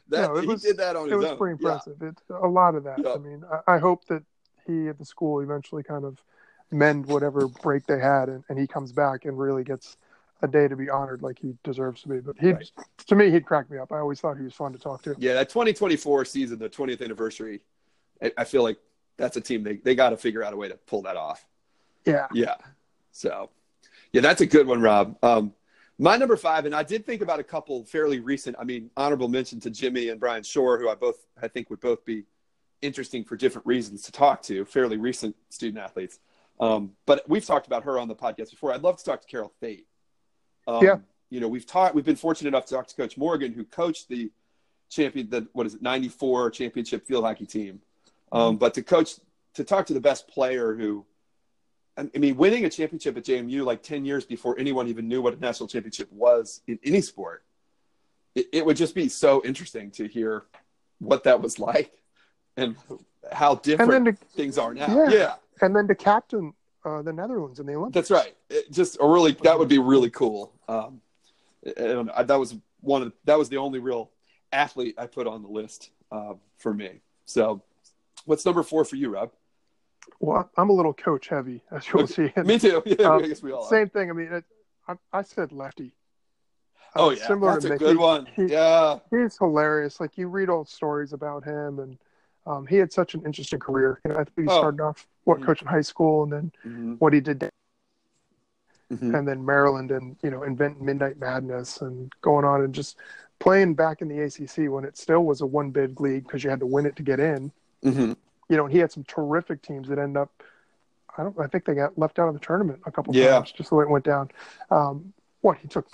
[0.09, 1.23] that no, he was, did that on his own.
[1.23, 1.95] It was pretty impressive.
[2.01, 2.09] Yeah.
[2.09, 2.99] It's a lot of that.
[3.01, 3.15] Yep.
[3.15, 4.23] I mean, I, I hope that
[4.67, 6.21] he at the school eventually kind of
[6.73, 9.97] mend whatever break they had and, and he comes back and really gets
[10.41, 12.19] a day to be honored like he deserves to be.
[12.19, 12.69] But he, right.
[13.07, 13.91] to me, he'd crack me up.
[13.91, 15.15] I always thought he was fun to talk to.
[15.17, 17.61] Yeah, that 2024 season, the 20th anniversary,
[18.21, 18.77] I, I feel like
[19.17, 21.45] that's a team they they got to figure out a way to pull that off.
[22.05, 22.55] Yeah, yeah.
[23.11, 23.49] So,
[24.11, 25.17] yeah, that's a good one, Rob.
[25.23, 25.53] Um,
[25.97, 28.55] my number five, and I did think about a couple fairly recent.
[28.59, 31.79] I mean, honorable mention to Jimmy and Bryan Schor, who I both I think would
[31.79, 32.23] both be
[32.81, 34.65] interesting for different reasons to talk to.
[34.65, 36.19] Fairly recent student athletes.
[36.63, 38.73] Um, but we've talked about her on the podcast before.
[38.73, 39.85] I'd love to talk to Carole Thate.
[40.67, 40.97] Um, yeah.
[41.29, 44.07] You know, we've taught, we've been fortunate enough to talk to Coach Morgan, who coached
[44.07, 44.31] the
[44.89, 47.81] champion, the what is it, '94 championship field hockey team.
[48.31, 48.57] Um, mm-hmm.
[48.59, 49.15] But to coach,
[49.55, 51.05] to talk to the best player who,
[51.97, 55.35] I mean, winning a championship at JMU like 10 years before anyone even knew what
[55.35, 57.43] a national championship was in any sport,
[58.35, 60.45] it, it would just be so interesting to hear
[60.99, 61.91] what that was like
[62.55, 62.75] and
[63.31, 64.87] how different to, things are now.
[64.87, 65.09] Yeah.
[65.09, 65.33] yeah.
[65.63, 66.53] And then to captain
[66.85, 68.09] uh, the Netherlands in the Olympics.
[68.09, 68.35] That's right.
[68.49, 70.53] It just a really that would be really cool.
[70.67, 71.01] Um,
[71.77, 74.11] and I, that was one of that was the only real
[74.51, 77.01] athlete I put on the list uh, for me.
[77.25, 77.61] So,
[78.25, 79.31] what's number four for you, Rob?
[80.19, 82.31] Well, I'm a little coach heavy, as you'll see.
[82.43, 82.83] me too.
[82.85, 83.63] Yeah, um, I guess we all.
[83.65, 84.09] Same thing.
[84.09, 84.43] I mean, it,
[84.87, 85.93] I, I, said lefty.
[86.95, 87.85] Uh, oh yeah, similar that's to a Mickey.
[87.85, 88.27] good one.
[88.35, 89.99] He, yeah, he's hilarious.
[89.99, 91.97] Like you read old stories about him, and
[92.45, 93.99] um, he had such an interesting career.
[94.05, 94.59] You know, I think he oh.
[94.59, 95.45] started off what mm-hmm.
[95.45, 96.93] coaching high school, and then mm-hmm.
[96.93, 97.49] what he did,
[98.91, 99.15] mm-hmm.
[99.15, 102.97] and then Maryland, and you know, invent Midnight Madness, and going on and just
[103.39, 106.49] playing back in the ACC when it still was a one bid league because you
[106.49, 107.51] had to win it to get in.
[107.83, 108.13] Mm-hmm.
[108.49, 110.29] You know, and he had some terrific teams that end up.
[111.17, 111.39] I don't.
[111.39, 113.31] I think they got left out of the tournament a couple yeah.
[113.31, 114.31] times, just the way it went down.
[114.69, 115.87] Um, what he took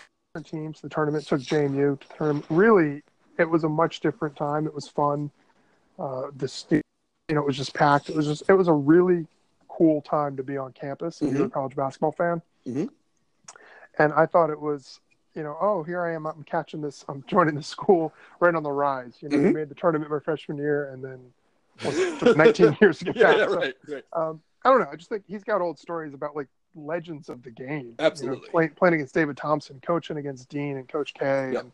[0.43, 2.45] teams the tournament, took JMU to the tournament.
[2.49, 3.03] Really,
[3.37, 4.65] it was a much different time.
[4.65, 5.31] It was fun.
[5.99, 6.81] Uh, the
[7.27, 8.09] you know, it was just packed.
[8.09, 9.27] It was just it was a really
[9.67, 11.37] cool time to be on campus and mm-hmm.
[11.37, 12.41] you're a college basketball fan.
[12.67, 12.85] Mm-hmm.
[13.97, 14.99] And I thought it was,
[15.35, 16.25] you know, oh, here I am.
[16.25, 17.05] I'm catching this.
[17.07, 19.17] I'm joining the school right on the rise.
[19.21, 19.47] You know, mm-hmm.
[19.47, 21.19] we made the tournament my freshman year, and then
[21.83, 24.03] well, 19 years to get yeah, Yeah, right, right.
[24.13, 24.87] Um, I don't know.
[24.91, 27.95] I just think he's got old stories about like legends of the game.
[27.99, 28.39] Absolutely.
[28.39, 31.61] You know, playing, playing against David Thompson, coaching against Dean and Coach K, yep.
[31.61, 31.71] and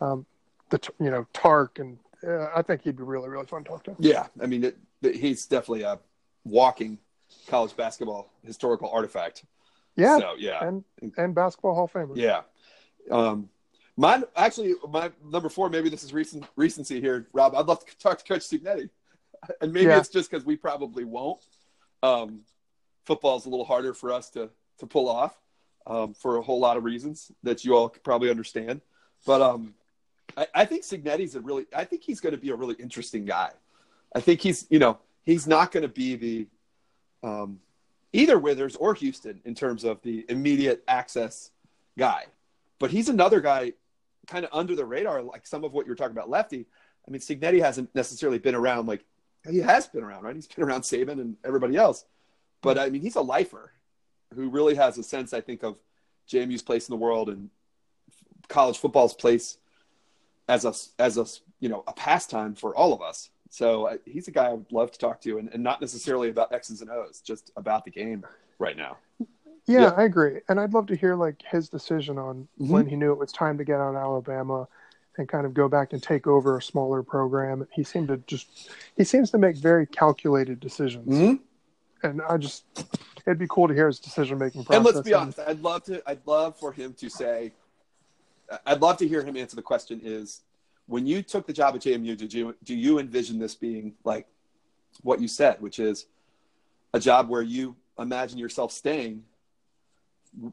[0.00, 0.26] um,
[0.70, 3.84] the you know Tark, and uh, I think he'd be really really fun to talk
[3.84, 3.96] to.
[3.98, 5.98] Yeah, I mean, it, it, he's definitely a
[6.44, 6.98] walking
[7.46, 9.44] college basketball historical artifact.
[9.96, 10.18] Yeah.
[10.18, 10.64] So, yeah.
[10.64, 10.84] And
[11.16, 12.16] and basketball Hall of Famer.
[12.16, 12.42] Yeah.
[13.10, 13.48] Um,
[13.96, 15.68] mine actually my number four.
[15.68, 17.54] Maybe this is recent recency here, Rob.
[17.54, 18.90] I'd love to talk to Coach Cignetti,
[19.60, 19.98] and maybe yeah.
[19.98, 21.44] it's just because we probably won't.
[22.02, 22.42] Um,
[23.04, 25.36] football's a little harder for us to to pull off
[25.86, 28.80] um, for a whole lot of reasons that you all probably understand.
[29.26, 29.74] But um,
[30.36, 31.66] I, I think Cignetti's a really.
[31.74, 33.50] I think he's going to be a really interesting guy.
[34.14, 36.46] I think he's you know he's not going to be the
[37.22, 37.60] um,
[38.12, 41.50] either Withers or Houston in terms of the immediate access
[41.96, 42.26] guy,
[42.78, 43.72] but he's another guy
[44.26, 46.66] kind of under the radar, like some of what you're talking about, lefty.
[47.06, 49.04] I mean, Cignetti hasn't necessarily been around like
[49.48, 50.34] he has been around, right?
[50.34, 52.04] He's been around Saban and everybody else,
[52.62, 53.72] but I mean, he's a lifer
[54.34, 55.76] who really has a sense, I think, of
[56.28, 57.48] JMU's place in the world and
[58.48, 59.58] college football's place
[60.48, 61.26] as a as a
[61.60, 63.30] you know a pastime for all of us.
[63.50, 66.28] So uh, he's a guy I would love to talk to, and, and not necessarily
[66.28, 68.26] about X's and O's, just about the game
[68.58, 68.98] right now.
[69.66, 69.90] Yeah, yeah.
[69.96, 72.72] I agree, and I'd love to hear like his decision on mm-hmm.
[72.72, 74.68] when he knew it was time to get out of Alabama
[75.16, 77.66] and kind of go back and take over a smaller program.
[77.72, 82.06] He seemed to just he seems to make very calculated decisions, mm-hmm.
[82.06, 82.64] and I just
[83.26, 84.86] it'd be cool to hear his decision making process.
[84.86, 87.52] And let's be honest, I'd love to I'd love for him to say,
[88.66, 90.42] I'd love to hear him answer the question: Is
[90.86, 94.26] when you took the job at JMU, did you do you envision this being like
[95.02, 96.06] what you said, which is
[96.94, 99.24] a job where you imagine yourself staying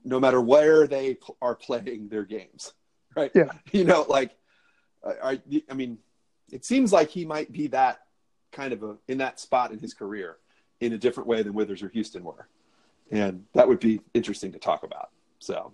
[0.03, 2.73] no matter where they are playing their games,
[3.15, 3.31] right?
[3.33, 3.51] Yeah.
[3.71, 4.31] You know, like,
[5.23, 5.97] I, I mean,
[6.51, 8.01] it seems like he might be that
[8.51, 10.37] kind of a in that spot in his career
[10.79, 12.47] in a different way than Withers or Houston were,
[13.11, 15.09] and that would be interesting to talk about.
[15.39, 15.73] So,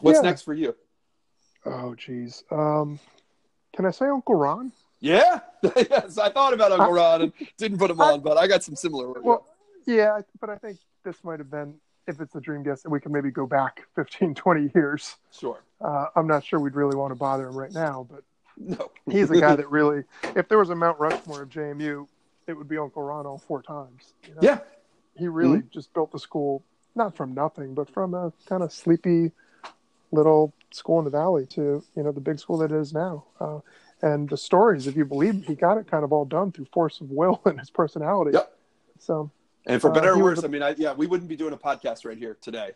[0.00, 0.22] what's yeah.
[0.22, 0.74] next for you?
[1.66, 2.44] Oh, geez.
[2.50, 2.98] Um,
[3.74, 4.72] can I say Uncle Ron?
[5.00, 6.16] Yeah, yes.
[6.16, 9.08] I thought about Uncle Ron and didn't put him on, but I got some similar.
[9.08, 9.24] Ones.
[9.24, 9.46] Well,
[9.86, 11.74] yeah, but I think this might have been
[12.06, 15.16] if it's a dream guest, and we can maybe go back 15, 20 years.
[15.32, 15.60] Sure.
[15.80, 18.22] Uh, I'm not sure we'd really want to bother him right now, but
[18.56, 22.06] no, he's a guy that really, if there was a Mount Rushmore of JMU,
[22.46, 24.14] it would be Uncle Ron all four times.
[24.26, 24.40] You know?
[24.40, 24.58] Yeah.
[25.16, 25.68] He really mm-hmm.
[25.72, 26.62] just built the school
[26.94, 29.32] not from nothing, but from a kind of sleepy
[30.12, 33.24] little school in the valley to you know the big school that it is now.
[33.40, 33.60] Uh,
[34.02, 37.00] and the stories, if you believe, he got it kind of all done through force
[37.00, 38.32] of will and his personality.
[38.34, 38.56] Yep.
[38.98, 39.30] So.
[39.66, 41.52] And for uh, better uh, or worse, I mean, I, yeah, we wouldn't be doing
[41.52, 42.72] a podcast right here today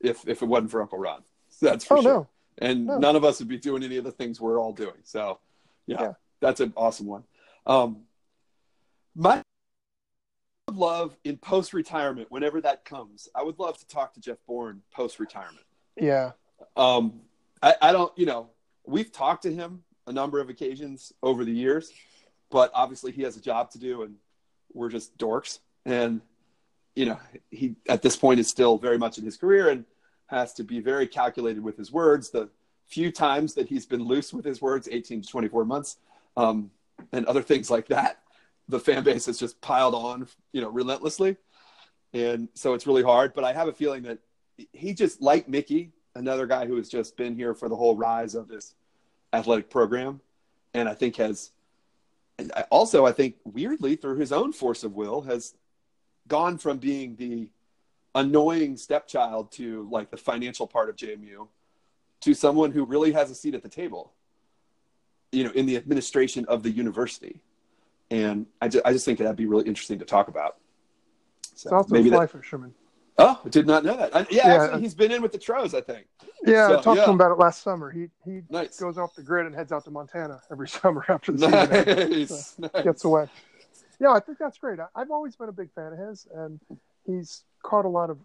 [0.00, 1.22] if if it wasn't for Uncle Ron.
[1.60, 2.12] That's for oh, sure.
[2.12, 2.28] No.
[2.58, 2.98] And no.
[2.98, 5.00] none of us would be doing any of the things we're all doing.
[5.04, 5.38] So,
[5.86, 6.12] yeah, yeah.
[6.40, 7.24] that's an awesome one.
[7.66, 8.02] Um,
[9.14, 9.42] my
[10.70, 14.82] love in post retirement, whenever that comes, I would love to talk to Jeff Bourne
[14.92, 15.64] post retirement.
[15.96, 16.32] Yeah.
[16.76, 17.20] Um,
[17.62, 18.48] I, I don't, you know,
[18.84, 21.92] we've talked to him a number of occasions over the years,
[22.50, 24.16] but obviously he has a job to do and
[24.72, 25.60] we're just dorks.
[25.84, 26.20] And
[26.94, 27.18] you know,
[27.50, 29.84] he at this point is still very much in his career and
[30.26, 32.30] has to be very calculated with his words.
[32.30, 32.48] The
[32.86, 35.96] few times that he's been loose with his words, 18 to 24 months,
[36.36, 36.70] um,
[37.12, 38.20] and other things like that,
[38.68, 41.36] the fan base has just piled on, you know, relentlessly.
[42.12, 43.32] And so it's really hard.
[43.34, 44.18] But I have a feeling that
[44.72, 48.34] he just, like Mickey, another guy who has just been here for the whole rise
[48.34, 48.74] of this
[49.32, 50.20] athletic program,
[50.74, 51.50] and I think has
[52.70, 55.54] also, I think weirdly, through his own force of will, has
[56.28, 57.48] gone from being the
[58.14, 61.48] annoying stepchild to like the financial part of JMU
[62.20, 64.12] to someone who really has a seat at the table,
[65.30, 67.40] you know, in the administration of the university.
[68.10, 70.58] And I just, I just think that'd be really interesting to talk about.
[71.54, 72.74] So it's also maybe a fly that, fisherman.
[73.18, 74.14] Oh, I did not know that.
[74.16, 76.06] I, yeah, yeah, actually, he's been in with the Trows, I think.
[76.44, 77.04] Yeah, so, I talked yeah.
[77.04, 77.90] to him about it last summer.
[77.90, 78.78] He he nice.
[78.80, 82.08] goes off the grid and heads out to Montana every summer after the nice.
[82.08, 82.84] season so nice.
[82.84, 83.26] gets away.
[84.00, 84.80] Yeah, I think that's great.
[84.80, 86.58] I, I've always been a big fan of his, and
[87.04, 88.18] he's caught a lot of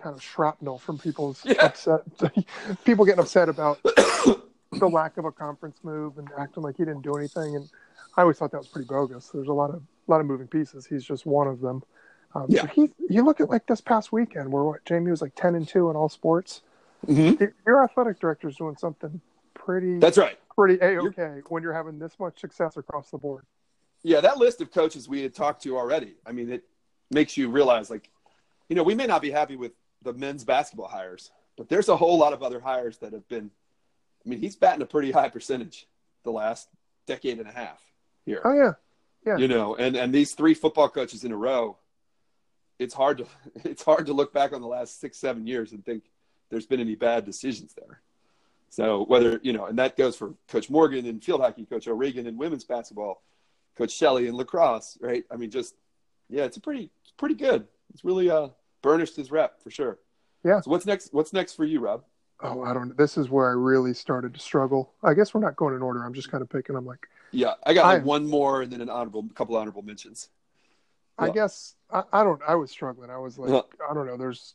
[0.00, 1.66] kind of shrapnel from people's yeah.
[1.66, 2.00] upset,
[2.84, 7.02] people getting upset about the lack of a conference move and acting like he didn't
[7.02, 7.56] do anything.
[7.56, 7.68] And
[8.16, 9.28] I always thought that was pretty bogus.
[9.28, 10.86] There's a lot of a lot of moving pieces.
[10.86, 11.82] He's just one of them.
[12.34, 12.66] Um, yeah.
[12.74, 15.66] he, you look at like this past weekend where what JMU was like ten and
[15.66, 16.62] two in all sports.
[17.06, 17.44] Mm-hmm.
[17.66, 19.20] Your athletic director is doing something
[19.52, 19.98] pretty.
[19.98, 20.38] That's right.
[20.54, 23.44] Pretty a okay when you're having this much success across the board.
[24.02, 26.14] Yeah, that list of coaches we had talked to already.
[26.26, 26.64] I mean, it
[27.10, 28.10] makes you realize like,
[28.68, 29.72] you know, we may not be happy with
[30.02, 33.50] the men's basketball hires, but there's a whole lot of other hires that have been.
[34.24, 35.86] I mean, he's batting a pretty high percentage
[36.22, 36.68] the last
[37.06, 37.80] decade and a half
[38.24, 38.40] here.
[38.44, 38.72] Oh yeah,
[39.26, 39.36] yeah.
[39.36, 41.76] You know, and and these three football coaches in a row
[42.78, 43.26] it's hard to
[43.64, 46.04] it's hard to look back on the last six seven years and think
[46.50, 48.00] there's been any bad decisions there.
[48.68, 52.26] So whether you know, and that goes for Coach Morgan in field hockey, Coach O'Regan
[52.26, 53.22] in women's basketball,
[53.76, 55.24] Coach Shelley in lacrosse, right?
[55.30, 55.74] I mean, just
[56.28, 57.66] yeah, it's a pretty it's pretty good.
[57.92, 58.48] It's really uh
[58.82, 59.98] burnished his rep for sure.
[60.44, 60.60] Yeah.
[60.60, 61.12] So what's next?
[61.12, 62.04] What's next for you, Rob?
[62.40, 62.96] Oh, I don't.
[62.96, 64.92] This is where I really started to struggle.
[65.02, 66.04] I guess we're not going in order.
[66.04, 66.76] I'm just kind of picking.
[66.76, 69.82] I'm like, yeah, I got like I, one more and then an honorable, couple honorable
[69.82, 70.28] mentions.
[71.18, 72.40] I guess I, I, don't.
[72.46, 73.08] I was struggling.
[73.08, 74.16] I was like, I don't know.
[74.16, 74.54] There's.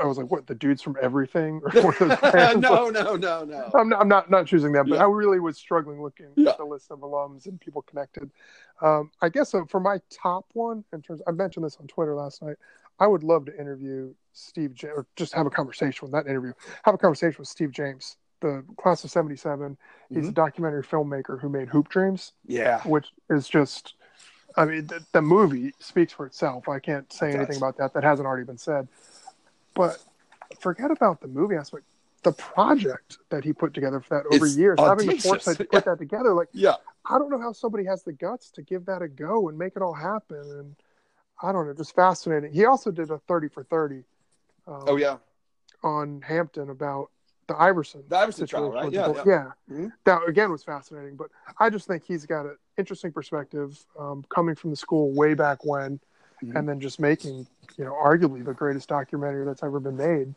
[0.00, 1.60] I was like, what the dudes from everything?
[1.76, 1.94] Or
[2.56, 3.70] no, no, no, no.
[3.74, 4.00] I'm not.
[4.00, 5.02] I'm not, not choosing them, but yeah.
[5.02, 6.50] I really was struggling looking yeah.
[6.50, 8.30] at the list of alums and people connected.
[8.80, 12.14] Um, I guess uh, for my top one, in terms, I mentioned this on Twitter
[12.14, 12.56] last night.
[12.98, 16.52] I would love to interview Steve, J- or just have a conversation with that interview.
[16.84, 19.76] Have a conversation with Steve James, the class of '77.
[20.08, 20.28] He's mm-hmm.
[20.28, 22.32] a documentary filmmaker who made Hoop Dreams.
[22.46, 23.94] Yeah, which is just
[24.56, 26.68] I mean, the, the, movie speaks for itself.
[26.68, 28.88] I can't say anything about that that hasn't already been said.
[29.74, 29.98] But
[30.60, 31.84] forget about the movie aspect.
[32.22, 35.04] The project that he put together for that over it's years, audacious.
[35.04, 35.80] having the foresight to put yeah.
[35.92, 36.76] that together, like, yeah,
[37.10, 39.74] I don't know how somebody has the guts to give that a go and make
[39.74, 40.36] it all happen.
[40.38, 40.76] And
[41.42, 42.52] I don't know, just fascinating.
[42.52, 44.04] He also did a thirty for thirty.
[44.68, 45.16] Um, oh yeah,
[45.82, 47.10] on Hampton about
[47.46, 48.92] the Iverson, the Iverson trial, right?
[48.92, 49.22] Yeah, yeah.
[49.26, 49.50] yeah.
[49.70, 49.86] Mm-hmm.
[50.04, 51.28] That again was fascinating, but
[51.58, 55.64] I just think he's got an interesting perspective um, coming from the school way back
[55.64, 56.00] when,
[56.42, 56.56] mm-hmm.
[56.56, 60.34] and then just making you know arguably the greatest documentary that's ever been made.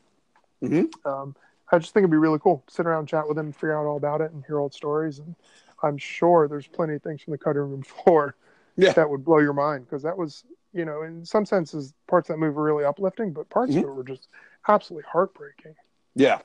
[0.63, 1.07] Mm-hmm.
[1.07, 1.35] Um,
[1.71, 2.63] I just think it'd be really cool.
[2.67, 5.19] to Sit around, chat with him, figure out all about it, and hear old stories.
[5.19, 5.35] And
[5.83, 8.35] I'm sure there's plenty of things from the cutting room floor
[8.77, 8.93] yeah.
[8.93, 10.43] that would blow your mind because that was,
[10.73, 13.83] you know, in some senses, parts of that movie were really uplifting, but parts mm-hmm.
[13.83, 14.27] of it were just
[14.67, 15.75] absolutely heartbreaking.
[16.15, 16.39] Yeah,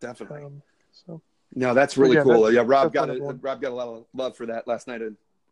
[0.00, 0.44] definitely.
[0.44, 1.22] Um, so
[1.54, 2.42] no, that's really yeah, cool.
[2.42, 5.00] That's, yeah, Rob got a, Rob got a lot of love for that last night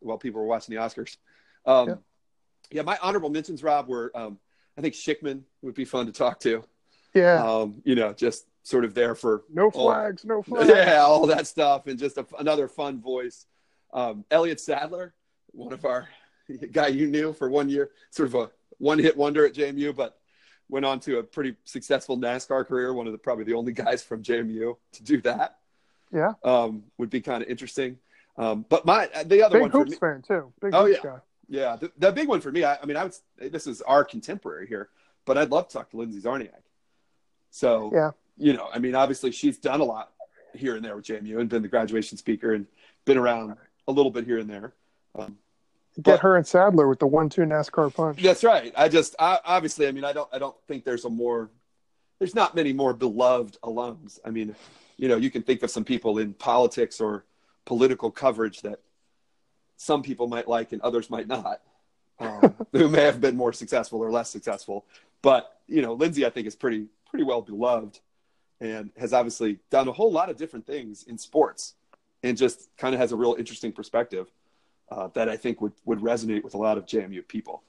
[0.01, 1.17] while people were watching the Oscars.
[1.65, 1.95] Um, yeah.
[2.71, 2.83] yeah.
[2.83, 4.39] my honorable mentions, Rob, were um,
[4.77, 6.65] I think Schikman would be fun to talk to.
[7.15, 7.43] Yeah.
[7.43, 10.69] Um, you know, just sort of there for no flags, all, no flags.
[10.69, 13.47] Yeah, all that stuff, and just a, another fun voice.
[13.93, 15.15] Um, Elliott Sadler,
[15.53, 16.09] one of our
[16.73, 20.19] guy you knew for one year, sort of a one-hit wonder at JMU, but
[20.69, 22.93] went on to a pretty successful NASCAR career.
[22.93, 25.59] One of the probably the only guys from JMU to do that.
[26.13, 27.99] Yeah, um, would be kind of interesting.
[28.39, 30.53] Um, but my the other big one hoops fan too.
[30.61, 31.19] Big oh yeah, guy.
[31.49, 31.77] yeah.
[31.77, 32.65] The, the, big one for me.
[32.65, 33.15] I, I, mean, I would.
[33.53, 34.91] This is our contemporary here,
[35.25, 36.63] but I'd love to talk to Lindsay Czarniak.
[37.51, 40.13] So yeah, you know, I mean, obviously she's done a lot
[40.55, 42.67] here and there with JMU and been the graduation speaker and
[43.05, 43.57] been around
[43.89, 44.73] a little bit here and there.
[45.19, 45.39] Um,
[45.97, 48.23] Get but, her and Sadler with the one-two NASCAR punch.
[48.23, 48.73] That's right.
[48.77, 51.51] I just I, obviously, I mean, I don't, I don't think there's a more,
[52.19, 54.19] there's not many more beloved alums.
[54.23, 54.55] I mean,
[54.99, 57.25] you know, you can think of some people in politics or
[57.65, 58.81] political coverage that
[59.79, 61.63] some people might like and others might not,
[62.19, 64.85] um, who may have been more successful or less successful.
[65.23, 68.01] But you know, Lindsay, I think is pretty pretty well beloved,
[68.61, 71.75] and has obviously done a whole lot of different things in sports,
[72.23, 74.31] and just kind of has a real interesting perspective
[74.91, 77.63] uh, that I think would would resonate with a lot of JMU people.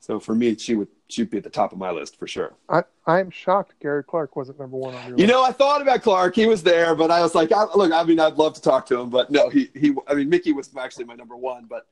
[0.00, 2.52] So for me, she would she'd be at the top of my list for sure.
[2.68, 5.18] I I'm shocked Gary Clark wasn't number one on your.
[5.18, 5.28] You list.
[5.30, 6.34] know, I thought about Clark.
[6.34, 8.84] He was there, but I was like, I, look, I mean, I'd love to talk
[8.86, 9.94] to him, but no, he he.
[10.06, 11.86] I mean, Mickey was actually my number one, but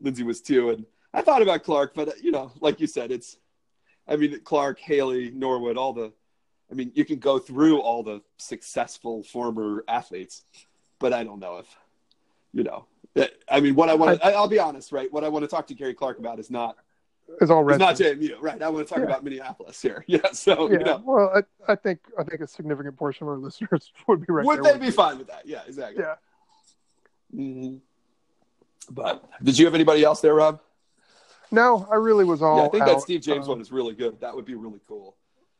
[0.00, 3.36] Lindsay was two, and I thought about Clark, but you know, like you said, it's.
[4.08, 6.12] I mean, Clark, Haley, Norwood, all the.
[6.70, 10.44] I mean, you can go through all the successful former athletes,
[11.00, 11.66] but I don't know if,
[12.52, 12.86] you know,
[13.50, 15.12] I mean, what I want to, I'll be honest, right?
[15.12, 16.76] What I want to talk to Gary Clark about is not
[17.40, 17.68] is all.
[17.68, 18.62] It's not JMU, right?
[18.62, 19.08] I want to talk yeah.
[19.08, 20.04] about Minneapolis here.
[20.08, 20.30] Yeah.
[20.32, 20.78] So yeah.
[20.78, 21.02] You know.
[21.04, 24.46] Well, I, I think I think a significant portion of our listeners would be right.
[24.46, 25.46] Would they be fine with that?
[25.46, 26.04] Yeah, exactly.
[26.04, 26.14] Yeah.
[27.34, 27.76] Mm-hmm.
[28.90, 30.60] But did you have anybody else there, Rob?
[31.50, 32.58] No, I really was all.
[32.58, 34.20] Yeah, I think out, that Steve James um, one is really good.
[34.20, 35.16] That would be really cool.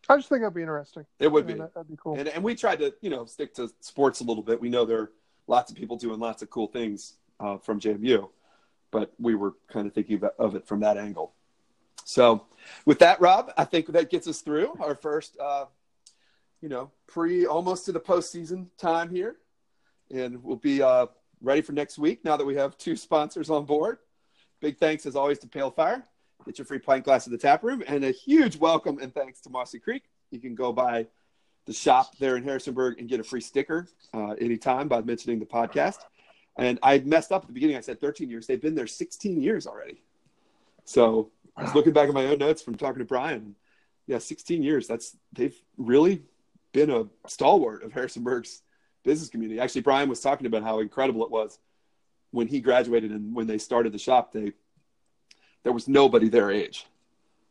[0.09, 1.05] I just think that'd be interesting.
[1.19, 1.55] It would be.
[1.55, 2.17] That, would be cool.
[2.17, 4.61] And, and we tried to, you know, stick to sports a little bit.
[4.61, 5.11] We know there are
[5.49, 8.29] lots of people doing lots of cool things uh, from JMU,
[8.91, 11.33] but we were kind of thinking of it from that angle.
[12.05, 12.47] So,
[12.85, 15.67] with that, Rob, I think that gets us through our first, uh,
[16.61, 19.37] you know, pre almost to the postseason time here,
[20.11, 21.07] and we'll be uh,
[21.41, 23.99] ready for next week now that we have two sponsors on board.
[24.61, 26.05] Big thanks as always to Pale Fire.
[26.45, 29.41] Get your free pint glass at the tap room, and a huge welcome and thanks
[29.41, 30.05] to Mossy Creek.
[30.31, 31.07] You can go by
[31.67, 35.47] the shop there in Harrisonburg and get a free sticker uh, anytime by mentioning the
[35.47, 35.99] podcast.
[36.57, 37.77] And I messed up at the beginning.
[37.77, 38.47] I said 13 years.
[38.47, 40.03] They've been there 16 years already.
[40.85, 43.55] So I was looking back at my own notes from talking to Brian.
[44.07, 44.87] Yeah, 16 years.
[44.87, 46.23] That's they've really
[46.73, 48.63] been a stalwart of Harrisonburg's
[49.05, 49.61] business community.
[49.61, 51.59] Actually, Brian was talking about how incredible it was
[52.31, 54.33] when he graduated and when they started the shop.
[54.33, 54.53] They
[55.65, 56.87] there was nobody their age,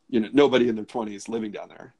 [0.08, 1.94] you know, nobody in their 20s living down there.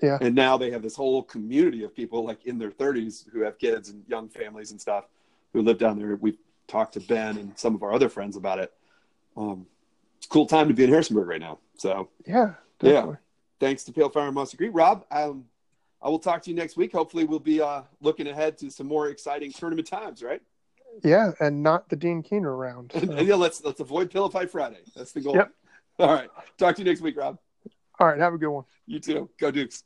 [0.00, 0.18] Yeah.
[0.20, 3.58] And now they have this whole community of people like in their 30s who have
[3.58, 5.06] kids and young families and stuff
[5.52, 6.14] who live down there.
[6.16, 6.38] We've
[6.68, 8.72] talked to Ben and some of our other friends about it.
[9.36, 9.66] Um,
[10.16, 11.58] it's a cool time to be in Harrisonburg right now.
[11.76, 13.12] So yeah, definitely.
[13.12, 13.16] yeah.
[13.58, 14.70] Thanks to Pale Fire and Mossy Creek.
[14.72, 15.46] Rob, um,
[16.02, 16.92] I will talk to you next week.
[16.92, 20.42] Hopefully, we'll be uh, looking ahead to some more exciting tournament times, right?
[21.02, 22.92] Yeah, and not the Dean Keener round.
[23.06, 23.20] So.
[23.20, 24.80] yeah, let's let's avoid Pillow Fight Friday.
[24.94, 25.34] That's the goal.
[25.34, 25.50] Yep.
[25.98, 26.28] All right.
[26.58, 27.38] Talk to you next week, Rob.
[27.98, 28.18] All right.
[28.18, 28.64] Have a good one.
[28.86, 29.30] You too.
[29.38, 29.84] Go Dukes.